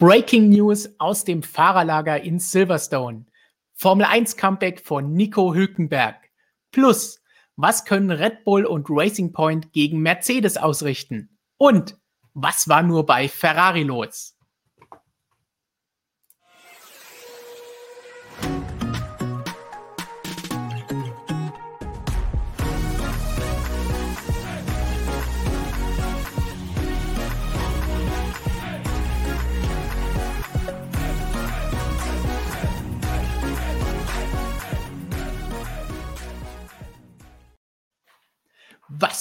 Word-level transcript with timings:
Breaking 0.00 0.50
News 0.50 0.88
aus 0.98 1.24
dem 1.24 1.42
Fahrerlager 1.42 2.20
in 2.20 2.38
Silverstone. 2.38 3.26
Formel 3.74 4.06
1 4.06 4.36
Comeback 4.36 4.78
von 4.86 5.12
Nico 5.12 5.52
Hülkenberg. 5.52 6.14
Plus, 6.70 7.20
was 7.56 7.84
können 7.84 8.12
Red 8.12 8.44
Bull 8.44 8.64
und 8.64 8.86
Racing 8.88 9.32
Point 9.32 9.72
gegen 9.72 10.00
Mercedes 10.00 10.56
ausrichten? 10.56 11.36
Und 11.56 11.98
was 12.32 12.68
war 12.68 12.84
nur 12.84 13.06
bei 13.06 13.28
Ferrari 13.28 13.82
los? 13.82 14.37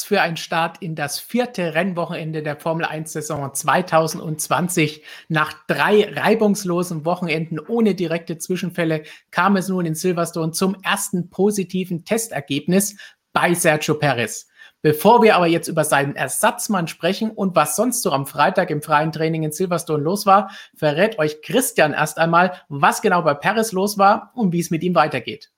Für 0.07 0.21
ein 0.21 0.37
Start 0.37 0.77
in 0.81 0.95
das 0.95 1.19
vierte 1.19 1.73
Rennwochenende 1.73 2.41
der 2.41 2.55
Formel 2.55 2.85
1 2.85 3.11
Saison 3.11 3.53
2020. 3.53 5.03
Nach 5.27 5.53
drei 5.67 6.13
reibungslosen 6.13 7.03
Wochenenden 7.03 7.59
ohne 7.59 7.93
direkte 7.93 8.37
Zwischenfälle 8.37 9.03
kam 9.31 9.57
es 9.57 9.67
nun 9.67 9.85
in 9.85 9.95
Silverstone 9.95 10.53
zum 10.53 10.77
ersten 10.81 11.29
positiven 11.29 12.05
Testergebnis 12.05 12.95
bei 13.33 13.53
Sergio 13.53 13.95
Perez. 13.95 14.47
Bevor 14.81 15.21
wir 15.23 15.35
aber 15.35 15.47
jetzt 15.47 15.67
über 15.67 15.83
seinen 15.83 16.15
Ersatzmann 16.15 16.87
sprechen 16.87 17.29
und 17.29 17.57
was 17.57 17.75
sonst 17.75 18.01
so 18.01 18.13
am 18.13 18.27
Freitag 18.27 18.69
im 18.69 18.81
freien 18.81 19.11
Training 19.11 19.43
in 19.43 19.51
Silverstone 19.51 20.01
los 20.01 20.25
war, 20.25 20.51
verrät 20.73 21.19
euch 21.19 21.41
Christian 21.41 21.91
erst 21.91 22.17
einmal, 22.17 22.61
was 22.69 23.01
genau 23.01 23.23
bei 23.23 23.33
Perez 23.33 23.73
los 23.73 23.97
war 23.97 24.31
und 24.35 24.53
wie 24.53 24.61
es 24.61 24.71
mit 24.71 24.83
ihm 24.83 24.95
weitergeht. 24.95 25.51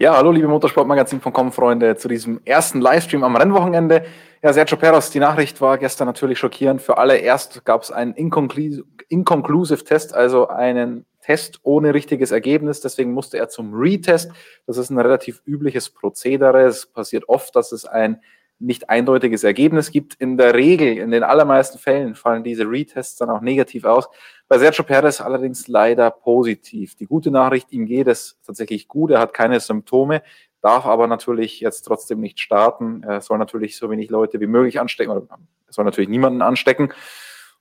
Ja, 0.00 0.16
hallo 0.16 0.30
liebe 0.30 0.46
Motorsportmagazin.com 0.46 1.50
Freunde 1.50 1.96
zu 1.96 2.06
diesem 2.06 2.40
ersten 2.44 2.80
Livestream 2.80 3.24
am 3.24 3.34
Rennwochenende. 3.34 4.04
Ja, 4.44 4.52
Sergio 4.52 4.76
Perez, 4.76 5.10
die 5.10 5.18
Nachricht 5.18 5.60
war 5.60 5.76
gestern 5.76 6.06
natürlich 6.06 6.38
schockierend 6.38 6.80
für 6.80 6.98
alle. 6.98 7.16
Erst 7.16 7.64
gab 7.64 7.82
es 7.82 7.90
einen 7.90 8.14
Inconclusive 8.14 9.84
Test, 9.84 10.14
also 10.14 10.46
einen 10.46 11.04
Test 11.20 11.58
ohne 11.64 11.94
richtiges 11.94 12.30
Ergebnis. 12.30 12.80
Deswegen 12.80 13.12
musste 13.12 13.38
er 13.38 13.48
zum 13.48 13.74
Retest. 13.74 14.30
Das 14.68 14.76
ist 14.76 14.90
ein 14.90 15.00
relativ 15.00 15.42
übliches 15.44 15.90
Prozedere. 15.90 16.62
Es 16.62 16.86
passiert 16.86 17.28
oft, 17.28 17.56
dass 17.56 17.72
es 17.72 17.84
ein 17.84 18.20
nicht 18.60 18.90
eindeutiges 18.90 19.44
Ergebnis 19.44 19.90
gibt. 19.90 20.14
In 20.14 20.36
der 20.36 20.54
Regel, 20.54 20.98
in 20.98 21.10
den 21.10 21.22
allermeisten 21.22 21.78
Fällen 21.78 22.14
fallen 22.14 22.42
diese 22.42 22.64
Retests 22.64 23.16
dann 23.16 23.30
auch 23.30 23.40
negativ 23.40 23.84
aus. 23.84 24.08
Bei 24.48 24.58
Sergio 24.58 24.84
Perez 24.84 25.20
allerdings 25.20 25.68
leider 25.68 26.10
positiv. 26.10 26.96
Die 26.96 27.06
gute 27.06 27.30
Nachricht, 27.30 27.72
ihm 27.72 27.86
geht 27.86 28.08
es 28.08 28.38
tatsächlich 28.44 28.88
gut. 28.88 29.10
Er 29.10 29.20
hat 29.20 29.34
keine 29.34 29.60
Symptome, 29.60 30.22
darf 30.60 30.86
aber 30.86 31.06
natürlich 31.06 31.60
jetzt 31.60 31.82
trotzdem 31.82 32.20
nicht 32.20 32.40
starten. 32.40 33.02
Er 33.04 33.20
soll 33.20 33.38
natürlich 33.38 33.76
so 33.76 33.90
wenig 33.90 34.10
Leute 34.10 34.40
wie 34.40 34.46
möglich 34.46 34.80
anstecken 34.80 35.12
oder 35.12 35.26
er 35.30 35.72
soll 35.72 35.84
natürlich 35.84 36.08
niemanden 36.08 36.42
anstecken. 36.42 36.92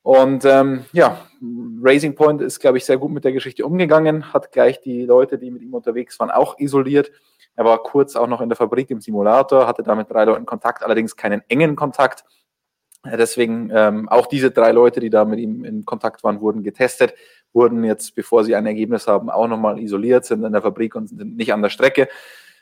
Und 0.01 0.45
ähm, 0.45 0.85
ja, 0.93 1.27
Racing 1.81 2.15
Point 2.15 2.41
ist, 2.41 2.59
glaube 2.59 2.77
ich, 2.77 2.85
sehr 2.85 2.97
gut 2.97 3.11
mit 3.11 3.25
der 3.25 3.33
Geschichte 3.33 3.65
umgegangen, 3.65 4.31
hat 4.31 4.53
gleich 4.53 4.79
die 4.79 5.03
Leute, 5.03 5.37
die 5.37 5.51
mit 5.51 5.61
ihm 5.61 5.73
unterwegs 5.73 6.17
waren, 6.19 6.31
auch 6.31 6.57
isoliert 6.59 7.11
er 7.57 7.65
war 7.65 7.79
kurz 7.79 8.15
auch 8.15 8.27
noch 8.27 8.39
in 8.39 8.49
der 8.49 8.55
Fabrik 8.55 8.91
im 8.91 9.01
Simulator, 9.01 9.67
hatte 9.67 9.81
da 9.81 9.95
mit 9.95 10.09
drei 10.11 10.25
Leuten 10.25 10.45
Kontakt, 10.45 10.83
allerdings 10.83 11.15
keinen 11.15 11.41
engen 11.49 11.75
Kontakt. 11.75 12.23
Deswegen 13.03 13.71
ähm, 13.73 14.07
auch 14.09 14.27
diese 14.27 14.51
drei 14.51 14.71
Leute, 14.71 14.99
die 14.99 15.09
da 15.09 15.25
mit 15.25 15.39
ihm 15.39 15.65
in 15.65 15.83
Kontakt 15.83 16.23
waren, 16.23 16.39
wurden 16.39 16.61
getestet, 16.61 17.15
wurden 17.53 17.83
jetzt, 17.83 18.13
bevor 18.13 18.43
sie 18.43 18.55
ein 18.55 18.65
Ergebnis 18.67 19.07
haben, 19.07 19.31
auch 19.31 19.47
nochmal 19.47 19.79
isoliert, 19.79 20.25
sind 20.25 20.43
in 20.43 20.53
der 20.53 20.61
Fabrik 20.61 20.93
und 20.95 21.07
sind 21.07 21.35
nicht 21.35 21.51
an 21.51 21.63
der 21.63 21.69
Strecke. 21.69 22.09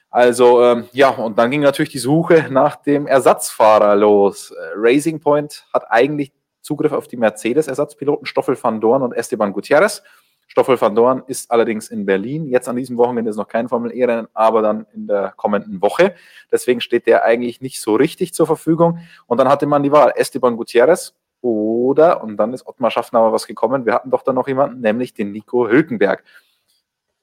Also 0.09 0.63
ähm, 0.63 0.85
ja, 0.93 1.09
und 1.09 1.37
dann 1.37 1.51
ging 1.51 1.61
natürlich 1.61 1.91
die 1.91 1.99
Suche 1.99 2.45
nach 2.49 2.77
dem 2.77 3.05
Ersatzfahrer 3.05 3.97
los. 3.97 4.51
Äh, 4.51 4.55
Racing 4.75 5.19
Point 5.19 5.67
hat 5.73 5.91
eigentlich 5.91 6.31
Zugriff 6.61 6.93
auf 6.93 7.09
die 7.09 7.17
Mercedes-Ersatzpiloten 7.17 8.25
Stoffel 8.25 8.57
van 8.61 8.79
Dorn 8.79 9.01
und 9.01 9.11
Esteban 9.11 9.51
Gutierrez. 9.51 10.03
Stoffel 10.47 10.79
van 10.79 10.95
Dorn 10.95 11.23
ist 11.27 11.51
allerdings 11.51 11.89
in 11.89 12.05
Berlin. 12.05 12.47
Jetzt 12.47 12.69
an 12.69 12.75
diesem 12.75 12.97
Wochenende 12.97 13.29
ist 13.29 13.37
noch 13.37 13.47
kein 13.47 13.67
Formel-E-Rennen, 13.67 14.27
aber 14.33 14.61
dann 14.61 14.85
in 14.93 15.07
der 15.07 15.33
kommenden 15.35 15.81
Woche. 15.81 16.15
Deswegen 16.51 16.81
steht 16.81 17.07
der 17.07 17.23
eigentlich 17.23 17.61
nicht 17.61 17.81
so 17.81 17.95
richtig 17.95 18.33
zur 18.33 18.45
Verfügung. 18.45 18.99
Und 19.27 19.39
dann 19.39 19.49
hatte 19.49 19.65
man 19.65 19.83
die 19.83 19.91
Wahl, 19.91 20.13
Esteban 20.15 20.55
Gutierrez 20.55 21.13
oder, 21.41 22.23
und 22.23 22.37
dann 22.37 22.53
ist 22.53 22.65
Ottmar 22.65 22.91
Schaffner 22.91 23.31
was 23.31 23.47
gekommen, 23.47 23.85
wir 23.85 23.93
hatten 23.93 24.09
doch 24.09 24.23
dann 24.23 24.35
noch 24.35 24.47
jemanden, 24.47 24.81
nämlich 24.81 25.13
den 25.13 25.31
Nico 25.31 25.67
Hülkenberg. 25.67 26.23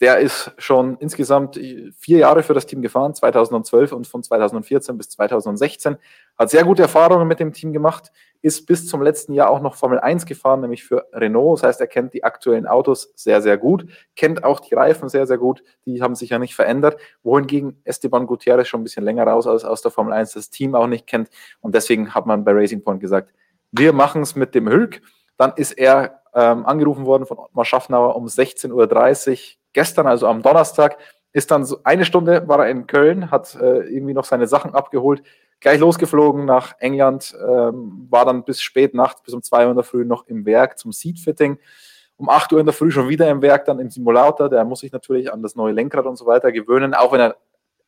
Der 0.03 0.19
ist 0.19 0.51
schon 0.59 0.97
insgesamt 0.99 1.55
vier 1.55 2.19
Jahre 2.19 2.43
für 2.43 2.55
das 2.55 2.67
Team 2.67 2.83
gefahren, 2.83 3.15
2012 3.15 3.93
und 3.93 4.09
von 4.09 4.21
2014 4.21 4.99
bis 4.99 5.11
2016. 5.11 5.97
Hat 6.37 6.51
sehr 6.51 6.65
gute 6.65 6.83
Erfahrungen 6.83 7.29
mit 7.29 7.39
dem 7.39 7.53
Team 7.53 7.73
gemacht, 7.73 8.11
ist 8.41 8.67
bis 8.67 8.89
zum 8.89 9.01
letzten 9.01 9.33
Jahr 9.33 9.49
auch 9.49 9.61
noch 9.61 9.77
Formel 9.77 10.01
1 10.01 10.27
gefahren, 10.27 10.61
nämlich 10.61 10.83
für 10.83 11.07
Renault. 11.13 11.61
Das 11.61 11.69
heißt, 11.69 11.81
er 11.81 11.87
kennt 11.87 12.15
die 12.15 12.25
aktuellen 12.25 12.67
Autos 12.67 13.13
sehr, 13.15 13.41
sehr 13.43 13.57
gut, 13.57 13.87
kennt 14.17 14.43
auch 14.43 14.59
die 14.59 14.75
Reifen 14.75 15.09
sehr, 15.09 15.29
sehr 15.29 15.39
gut. 15.39 15.63
Die 15.87 16.03
haben 16.03 16.17
sich 16.17 16.31
ja 16.31 16.41
nicht 16.41 16.57
verändert. 16.57 16.97
Wohingegen 17.23 17.81
Esteban 17.85 18.27
Gutierrez 18.27 18.67
schon 18.67 18.81
ein 18.81 18.85
bisschen 18.85 19.05
länger 19.05 19.23
raus 19.23 19.47
aus, 19.47 19.65
aus 19.65 19.83
der 19.83 19.93
Formel 19.93 20.15
1 20.15 20.33
das 20.33 20.51
Team 20.51 20.75
auch 20.75 20.89
nicht 20.89 21.07
kennt. 21.07 21.31
Und 21.61 21.77
deswegen 21.77 22.13
hat 22.13 22.27
man 22.27 22.45
bei 22.45 22.51
Racing 22.51 22.83
Point 22.83 23.01
gesagt, 23.01 23.33
wir 23.71 23.93
machen 23.93 24.23
es 24.23 24.35
mit 24.35 24.57
dem 24.57 24.69
Hülk. 24.69 25.01
Dann 25.37 25.53
ist 25.55 25.79
er 25.79 26.23
ähm, 26.35 26.67
angerufen 26.67 27.07
worden 27.07 27.25
von 27.25 27.39
Ottmar 27.39 27.65
Schaffnauer 27.65 28.17
um 28.17 28.27
16.30 28.27 28.73
Uhr 28.73 29.62
gestern, 29.73 30.07
also 30.07 30.27
am 30.27 30.43
Donnerstag, 30.43 30.99
ist 31.33 31.51
dann 31.51 31.65
so 31.65 31.81
eine 31.85 32.05
Stunde 32.05 32.47
war 32.47 32.61
er 32.61 32.71
in 32.71 32.87
Köln, 32.87 33.31
hat 33.31 33.55
äh, 33.55 33.81
irgendwie 33.89 34.15
noch 34.15 34.25
seine 34.25 34.47
Sachen 34.47 34.75
abgeholt, 34.75 35.23
gleich 35.61 35.79
losgeflogen 35.79 36.45
nach 36.45 36.75
England, 36.79 37.35
ähm, 37.41 38.07
war 38.11 38.25
dann 38.25 38.45
bis 38.45 38.61
spät 38.61 38.95
nachts, 38.95 39.23
bis 39.23 39.33
um 39.33 39.43
zwei 39.43 39.65
Uhr 39.65 39.71
in 39.71 39.77
der 39.77 39.85
Früh 39.85 40.05
noch 40.05 40.27
im 40.27 40.45
Werk 40.45 40.79
zum 40.79 40.93
Seatfitting. 40.93 41.59
Um 42.17 42.29
acht 42.29 42.53
Uhr 42.53 42.61
in 42.61 42.67
der 42.67 42.75
Früh 42.75 42.91
schon 42.91 43.09
wieder 43.09 43.29
im 43.31 43.43
Werk, 43.43 43.65
dann 43.65 43.81
im 43.81 43.91
Simulator. 43.91 44.49
Der 44.49 44.65
muss 44.65 44.81
sich 44.81 44.93
natürlich 44.93 45.33
an 45.33 45.43
das 45.43 45.57
neue 45.57 45.73
Lenkrad 45.73 46.05
und 46.05 46.17
so 46.17 46.27
weiter 46.27 46.53
gewöhnen, 46.53 46.95
auch 46.95 47.13
wenn 47.13 47.21
er 47.21 47.37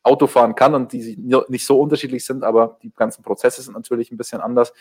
Auto 0.03 0.27
fahren 0.27 0.55
kann 0.55 0.75
und 0.75 0.93
die 0.93 1.17
nicht 1.47 1.65
so 1.65 1.79
unterschiedlich 1.79 2.25
sind, 2.25 2.43
aber 2.43 2.77
die 2.83 2.91
ganzen 2.93 3.23
Prozesse 3.23 3.61
sind 3.61 3.73
natürlich 3.73 4.11
ein 4.11 4.17
bisschen 4.17 4.39
anders. 4.39 4.71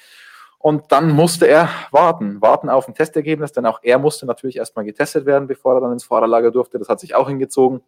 Und 0.64 0.92
dann 0.92 1.10
musste 1.10 1.46
er 1.46 1.68
warten, 1.90 2.40
warten 2.40 2.70
auf 2.70 2.88
ein 2.88 2.94
Testergebnis, 2.94 3.52
denn 3.52 3.66
auch 3.66 3.80
er 3.82 3.98
musste 3.98 4.24
natürlich 4.24 4.56
erstmal 4.56 4.86
getestet 4.86 5.26
werden, 5.26 5.46
bevor 5.46 5.74
er 5.74 5.82
dann 5.82 5.92
ins 5.92 6.04
Fahrerlager 6.04 6.50
durfte. 6.50 6.78
Das 6.78 6.88
hat 6.88 7.00
sich 7.00 7.14
auch 7.14 7.28
hingezogen. 7.28 7.82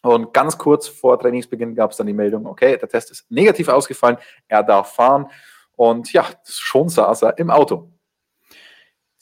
Und 0.00 0.32
ganz 0.32 0.56
kurz 0.56 0.88
vor 0.88 1.20
Trainingsbeginn 1.20 1.74
gab 1.74 1.90
es 1.90 1.98
dann 1.98 2.06
die 2.06 2.14
Meldung, 2.14 2.46
okay, 2.46 2.78
der 2.78 2.88
Test 2.88 3.10
ist 3.10 3.30
negativ 3.30 3.68
ausgefallen, 3.68 4.16
er 4.48 4.62
darf 4.62 4.94
fahren. 4.94 5.26
Und 5.76 6.10
ja, 6.14 6.24
schon 6.46 6.88
saß 6.88 7.20
er 7.20 7.36
im 7.36 7.50
Auto. 7.50 7.90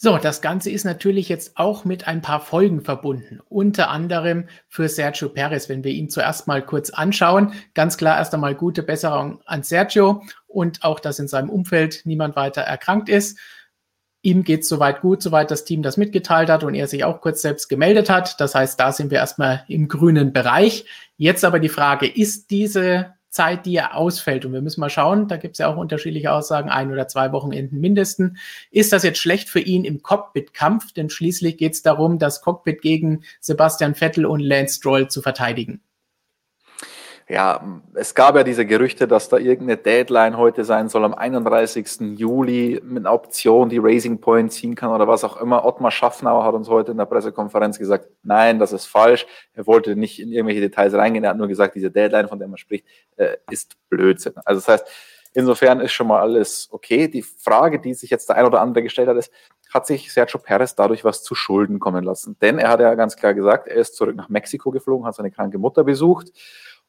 So, 0.04 0.18
das 0.18 0.42
Ganze 0.42 0.70
ist 0.70 0.84
natürlich 0.84 1.30
jetzt 1.30 1.56
auch 1.56 1.86
mit 1.86 2.06
ein 2.06 2.20
paar 2.20 2.40
Folgen 2.40 2.82
verbunden. 2.82 3.40
Unter 3.48 3.88
anderem 3.88 4.48
für 4.68 4.86
Sergio 4.90 5.30
Perez, 5.30 5.70
wenn 5.70 5.82
wir 5.82 5.92
ihn 5.92 6.10
zuerst 6.10 6.46
mal 6.46 6.60
kurz 6.60 6.90
anschauen. 6.90 7.54
Ganz 7.72 7.96
klar 7.96 8.18
erst 8.18 8.34
einmal 8.34 8.54
gute 8.54 8.82
Besserung 8.82 9.40
an 9.46 9.62
Sergio 9.62 10.22
und 10.46 10.84
auch, 10.84 11.00
dass 11.00 11.20
in 11.20 11.26
seinem 11.26 11.48
Umfeld 11.48 12.02
niemand 12.04 12.36
weiter 12.36 12.60
erkrankt 12.60 13.08
ist. 13.08 13.38
Ihm 14.20 14.44
geht 14.44 14.64
es 14.64 14.68
soweit 14.68 15.00
gut, 15.00 15.22
soweit 15.22 15.50
das 15.50 15.64
Team 15.64 15.80
das 15.80 15.96
mitgeteilt 15.96 16.50
hat 16.50 16.64
und 16.64 16.74
er 16.74 16.86
sich 16.86 17.02
auch 17.04 17.22
kurz 17.22 17.40
selbst 17.40 17.70
gemeldet 17.70 18.10
hat. 18.10 18.38
Das 18.42 18.54
heißt, 18.54 18.78
da 18.78 18.92
sind 18.92 19.10
wir 19.10 19.16
erstmal 19.16 19.64
im 19.68 19.88
grünen 19.88 20.34
Bereich. 20.34 20.84
Jetzt 21.16 21.46
aber 21.46 21.60
die 21.60 21.70
Frage, 21.70 22.06
ist 22.06 22.50
diese 22.50 23.14
Zeit, 23.34 23.66
die 23.66 23.76
er 23.76 23.96
ausfällt. 23.96 24.44
Und 24.44 24.52
wir 24.52 24.62
müssen 24.62 24.80
mal 24.80 24.90
schauen, 24.90 25.28
da 25.28 25.36
gibt 25.36 25.54
es 25.54 25.58
ja 25.58 25.72
auch 25.72 25.76
unterschiedliche 25.76 26.32
Aussagen, 26.32 26.70
ein 26.70 26.90
oder 26.90 27.08
zwei 27.08 27.32
Wochenenden 27.32 27.80
mindestens. 27.80 28.38
Ist 28.70 28.92
das 28.92 29.02
jetzt 29.02 29.18
schlecht 29.18 29.48
für 29.48 29.60
ihn 29.60 29.84
im 29.84 30.02
Cockpit-Kampf? 30.02 30.92
Denn 30.92 31.10
schließlich 31.10 31.56
geht 31.56 31.74
es 31.74 31.82
darum, 31.82 32.18
das 32.18 32.40
Cockpit 32.40 32.80
gegen 32.80 33.24
Sebastian 33.40 33.94
Vettel 33.94 34.24
und 34.24 34.40
Lance 34.40 34.76
Stroll 34.76 35.08
zu 35.08 35.20
verteidigen 35.20 35.82
ja, 37.26 37.80
es 37.94 38.14
gab 38.14 38.36
ja 38.36 38.42
diese 38.42 38.66
Gerüchte, 38.66 39.08
dass 39.08 39.30
da 39.30 39.38
irgendeine 39.38 39.78
Deadline 39.78 40.36
heute 40.36 40.62
sein 40.62 40.90
soll, 40.90 41.04
am 41.04 41.14
31. 41.14 42.18
Juli 42.18 42.82
mit 42.84 42.98
einer 42.98 43.14
Option, 43.14 43.70
die 43.70 43.78
Raising 43.78 44.20
Point 44.20 44.52
ziehen 44.52 44.74
kann 44.74 44.90
oder 44.90 45.08
was 45.08 45.24
auch 45.24 45.40
immer. 45.40 45.64
Ottmar 45.64 45.90
Schaffnauer 45.90 46.44
hat 46.44 46.54
uns 46.54 46.68
heute 46.68 46.92
in 46.92 46.98
der 46.98 47.06
Pressekonferenz 47.06 47.78
gesagt, 47.78 48.08
nein, 48.22 48.58
das 48.58 48.74
ist 48.74 48.84
falsch. 48.84 49.26
Er 49.54 49.66
wollte 49.66 49.96
nicht 49.96 50.20
in 50.20 50.32
irgendwelche 50.32 50.60
Details 50.60 50.92
reingehen. 50.92 51.24
Er 51.24 51.30
hat 51.30 51.38
nur 51.38 51.48
gesagt, 51.48 51.74
diese 51.74 51.90
Deadline, 51.90 52.28
von 52.28 52.38
der 52.38 52.48
man 52.48 52.58
spricht, 52.58 52.84
äh, 53.16 53.38
ist 53.50 53.74
Blödsinn. 53.88 54.34
Also 54.44 54.60
das 54.60 54.68
heißt, 54.68 54.86
insofern 55.32 55.80
ist 55.80 55.92
schon 55.92 56.08
mal 56.08 56.20
alles 56.20 56.68
okay. 56.72 57.08
Die 57.08 57.22
Frage, 57.22 57.80
die 57.80 57.94
sich 57.94 58.10
jetzt 58.10 58.28
der 58.28 58.36
ein 58.36 58.44
oder 58.44 58.60
andere 58.60 58.82
gestellt 58.82 59.08
hat, 59.08 59.16
ist, 59.16 59.32
hat 59.72 59.86
sich 59.86 60.12
Sergio 60.12 60.38
Perez 60.38 60.74
dadurch 60.74 61.04
was 61.04 61.22
zu 61.22 61.34
Schulden 61.34 61.80
kommen 61.80 62.04
lassen? 62.04 62.36
Denn 62.42 62.58
er 62.58 62.68
hat 62.68 62.80
ja 62.80 62.94
ganz 62.94 63.16
klar 63.16 63.32
gesagt, 63.32 63.66
er 63.66 63.76
ist 63.76 63.96
zurück 63.96 64.14
nach 64.14 64.28
Mexiko 64.28 64.70
geflogen, 64.70 65.06
hat 65.06 65.14
seine 65.14 65.30
kranke 65.30 65.56
Mutter 65.56 65.84
besucht 65.84 66.30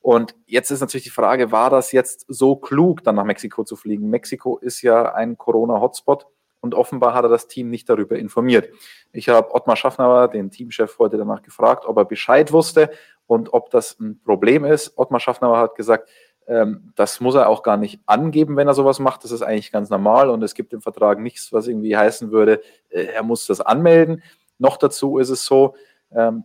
und 0.06 0.36
jetzt 0.46 0.70
ist 0.70 0.82
natürlich 0.82 1.06
die 1.06 1.10
Frage, 1.10 1.52
war 1.52 1.72
das 1.72 1.92
jetzt 1.92 2.26
so 2.28 2.56
klug, 2.56 3.04
dann 3.04 3.16
nach 3.16 3.24
Mexiko 3.24 3.64
zu 3.64 3.76
fliegen? 3.76 4.12
Mexiko 4.12 4.60
ist 4.60 4.84
ja 4.84 5.16
ein 5.16 5.36
Corona-Hotspot 5.36 6.28
und 6.60 6.76
offenbar 6.76 7.16
hat 7.16 7.26
er 7.26 7.30
das 7.30 7.48
Team 7.48 7.72
nicht 7.72 7.90
darüber 7.90 8.16
informiert. 8.16 8.70
Ich 9.14 9.30
habe 9.30 9.52
Ottmar 9.56 9.76
Schaffnauer, 9.76 10.28
den 10.28 10.52
Teamchef, 10.52 11.00
heute 11.00 11.18
danach 11.18 11.42
gefragt, 11.42 11.88
ob 11.88 11.98
er 11.98 12.06
Bescheid 12.06 12.52
wusste 12.52 12.92
und 13.26 13.52
ob 13.52 13.72
das 13.72 14.00
ein 14.00 14.22
Problem 14.24 14.64
ist. 14.64 14.96
Ottmar 14.96 15.20
Schaffnauer 15.20 15.58
hat 15.58 15.74
gesagt, 15.74 16.08
ähm, 16.46 16.94
das 16.96 17.20
muss 17.20 17.34
er 17.34 17.50
auch 17.50 17.64
gar 17.64 17.78
nicht 17.78 18.00
angeben, 18.06 18.58
wenn 18.58 18.68
er 18.68 18.76
sowas 18.76 19.00
macht. 19.00 19.24
Das 19.24 19.32
ist 19.32 19.42
eigentlich 19.42 19.72
ganz 19.72 19.90
normal 19.90 20.30
und 20.30 20.44
es 20.44 20.54
gibt 20.54 20.72
im 20.74 20.82
Vertrag 20.82 21.20
nichts, 21.20 21.52
was 21.52 21.66
irgendwie 21.66 21.98
heißen 21.98 22.30
würde, 22.30 22.62
äh, 22.90 23.06
er 23.06 23.24
muss 23.24 23.48
das 23.48 23.60
anmelden. 23.60 24.22
Noch 24.60 24.78
dazu 24.78 25.18
ist 25.18 25.30
es 25.30 25.46
so, 25.46 25.74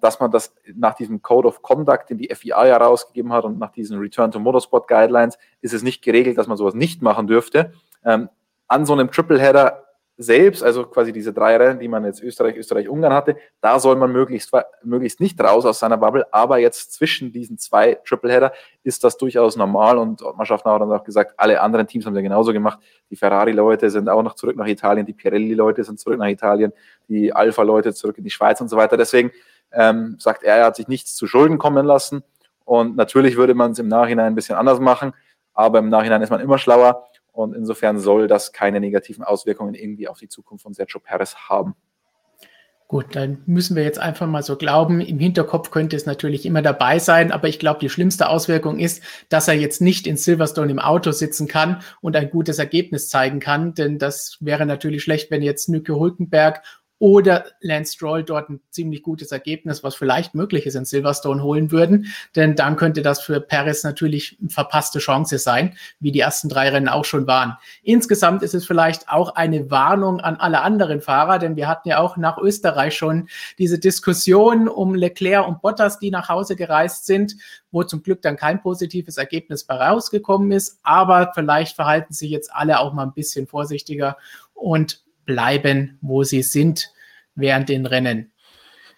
dass 0.00 0.18
man 0.18 0.30
das 0.30 0.54
nach 0.74 0.94
diesem 0.94 1.22
Code 1.22 1.46
of 1.46 1.62
Conduct, 1.62 2.10
den 2.10 2.18
die 2.18 2.34
FIA 2.34 2.66
ja 2.66 2.76
rausgegeben 2.76 3.32
hat 3.32 3.44
und 3.44 3.58
nach 3.58 3.70
diesen 3.70 3.98
Return 3.98 4.32
to 4.32 4.40
Motorsport 4.40 4.88
Guidelines, 4.88 5.38
ist 5.60 5.72
es 5.72 5.82
nicht 5.82 6.02
geregelt, 6.02 6.38
dass 6.38 6.48
man 6.48 6.56
sowas 6.56 6.74
nicht 6.74 7.02
machen 7.02 7.26
dürfte. 7.26 7.72
Ähm, 8.04 8.28
an 8.66 8.86
so 8.86 8.92
einem 8.92 9.10
Tripleheader 9.10 9.84
selbst, 10.20 10.62
also 10.62 10.84
quasi 10.84 11.12
diese 11.12 11.32
drei 11.32 11.56
Rennen, 11.56 11.80
die 11.80 11.88
man 11.88 12.04
jetzt 12.04 12.22
Österreich, 12.22 12.54
Österreich, 12.54 12.90
Ungarn 12.90 13.14
hatte, 13.14 13.36
da 13.62 13.80
soll 13.80 13.96
man 13.96 14.12
möglichst, 14.12 14.52
möglichst 14.82 15.18
nicht 15.18 15.40
raus 15.42 15.64
aus 15.64 15.78
seiner 15.78 15.96
Bubble, 15.96 16.26
aber 16.30 16.58
jetzt 16.58 16.92
zwischen 16.92 17.32
diesen 17.32 17.56
zwei 17.56 17.94
Tripleheader 18.06 18.52
ist 18.82 19.02
das 19.02 19.16
durchaus 19.16 19.56
normal 19.56 19.96
und 19.96 20.22
man 20.36 20.44
schafft 20.44 20.66
hat 20.66 20.80
dann 20.80 20.92
auch 20.92 21.04
gesagt, 21.04 21.34
alle 21.38 21.62
anderen 21.62 21.86
Teams 21.86 22.04
haben 22.04 22.14
ja 22.14 22.20
genauso 22.20 22.52
gemacht. 22.52 22.78
Die 23.08 23.16
Ferrari-Leute 23.16 23.88
sind 23.88 24.10
auch 24.10 24.22
noch 24.22 24.34
zurück 24.34 24.56
nach 24.56 24.66
Italien, 24.66 25.06
die 25.06 25.14
Pirelli-Leute 25.14 25.84
sind 25.84 25.98
zurück 25.98 26.18
nach 26.18 26.28
Italien, 26.28 26.72
die 27.08 27.32
Alpha-Leute 27.32 27.94
zurück 27.94 28.18
in 28.18 28.24
die 28.24 28.30
Schweiz 28.30 28.60
und 28.60 28.68
so 28.68 28.76
weiter. 28.76 28.98
Deswegen 28.98 29.30
ähm, 29.72 30.16
sagt 30.18 30.42
er, 30.42 30.56
er 30.56 30.64
hat 30.66 30.76
sich 30.76 30.88
nichts 30.88 31.14
zu 31.14 31.26
Schulden 31.26 31.58
kommen 31.58 31.86
lassen 31.86 32.22
und 32.64 32.96
natürlich 32.96 33.36
würde 33.36 33.54
man 33.54 33.72
es 33.72 33.78
im 33.78 33.88
Nachhinein 33.88 34.26
ein 34.26 34.34
bisschen 34.34 34.56
anders 34.56 34.80
machen, 34.80 35.12
aber 35.54 35.78
im 35.80 35.88
Nachhinein 35.88 36.22
ist 36.22 36.30
man 36.30 36.40
immer 36.40 36.58
schlauer 36.58 37.06
und 37.32 37.54
insofern 37.54 37.98
soll 37.98 38.28
das 38.28 38.52
keine 38.52 38.80
negativen 38.80 39.24
Auswirkungen 39.24 39.74
irgendwie 39.74 40.08
auf 40.08 40.18
die 40.18 40.28
Zukunft 40.28 40.62
von 40.62 40.74
Sergio 40.74 41.00
Perez 41.00 41.34
haben. 41.48 41.74
Gut, 42.90 43.14
dann 43.14 43.38
müssen 43.46 43.76
wir 43.76 43.84
jetzt 43.84 44.00
einfach 44.00 44.26
mal 44.26 44.42
so 44.42 44.56
glauben. 44.56 45.00
Im 45.00 45.20
Hinterkopf 45.20 45.70
könnte 45.70 45.94
es 45.94 46.06
natürlich 46.06 46.44
immer 46.44 46.60
dabei 46.60 46.98
sein, 46.98 47.30
aber 47.30 47.46
ich 47.46 47.60
glaube, 47.60 47.78
die 47.78 47.88
schlimmste 47.88 48.28
Auswirkung 48.28 48.80
ist, 48.80 49.04
dass 49.28 49.46
er 49.46 49.54
jetzt 49.54 49.80
nicht 49.80 50.08
in 50.08 50.16
Silverstone 50.16 50.72
im 50.72 50.80
Auto 50.80 51.12
sitzen 51.12 51.46
kann 51.46 51.82
und 52.00 52.16
ein 52.16 52.30
gutes 52.30 52.58
Ergebnis 52.58 53.08
zeigen 53.08 53.38
kann, 53.38 53.74
denn 53.74 54.00
das 54.00 54.38
wäre 54.40 54.66
natürlich 54.66 55.04
schlecht, 55.04 55.30
wenn 55.30 55.40
jetzt 55.40 55.68
Nücke 55.68 55.94
Hulkenberg 55.94 56.64
oder 57.00 57.46
Lance 57.62 57.94
Stroll 57.94 58.22
dort 58.22 58.50
ein 58.50 58.60
ziemlich 58.68 59.02
gutes 59.02 59.32
Ergebnis, 59.32 59.82
was 59.82 59.94
vielleicht 59.94 60.34
möglich 60.34 60.66
ist, 60.66 60.74
in 60.74 60.84
Silverstone 60.84 61.42
holen 61.42 61.72
würden. 61.72 62.12
Denn 62.36 62.56
dann 62.56 62.76
könnte 62.76 63.00
das 63.00 63.22
für 63.22 63.40
Perez 63.40 63.82
natürlich 63.84 64.36
eine 64.38 64.50
verpasste 64.50 64.98
Chance 64.98 65.38
sein, 65.38 65.74
wie 65.98 66.12
die 66.12 66.20
ersten 66.20 66.50
drei 66.50 66.68
Rennen 66.68 66.88
auch 66.88 67.06
schon 67.06 67.26
waren. 67.26 67.56
Insgesamt 67.82 68.42
ist 68.42 68.54
es 68.54 68.66
vielleicht 68.66 69.08
auch 69.08 69.34
eine 69.34 69.70
Warnung 69.70 70.20
an 70.20 70.36
alle 70.36 70.60
anderen 70.60 71.00
Fahrer, 71.00 71.38
denn 71.38 71.56
wir 71.56 71.68
hatten 71.68 71.88
ja 71.88 72.00
auch 72.00 72.18
nach 72.18 72.36
Österreich 72.36 72.94
schon 72.94 73.30
diese 73.58 73.78
Diskussion 73.78 74.68
um 74.68 74.94
Leclerc 74.94 75.48
und 75.48 75.62
Bottas, 75.62 76.00
die 76.00 76.10
nach 76.10 76.28
Hause 76.28 76.54
gereist 76.54 77.06
sind, 77.06 77.34
wo 77.70 77.82
zum 77.82 78.02
Glück 78.02 78.20
dann 78.20 78.36
kein 78.36 78.60
positives 78.60 79.16
Ergebnis 79.16 79.64
bei 79.64 79.74
rausgekommen 79.74 80.52
ist. 80.52 80.78
Aber 80.82 81.32
vielleicht 81.34 81.76
verhalten 81.76 82.12
sich 82.12 82.30
jetzt 82.30 82.52
alle 82.52 82.78
auch 82.78 82.92
mal 82.92 83.04
ein 83.04 83.14
bisschen 83.14 83.46
vorsichtiger 83.46 84.18
und 84.52 85.02
bleiben, 85.24 85.98
wo 86.00 86.22
sie 86.22 86.42
sind 86.42 86.92
während 87.34 87.68
den 87.68 87.86
Rennen. 87.86 88.32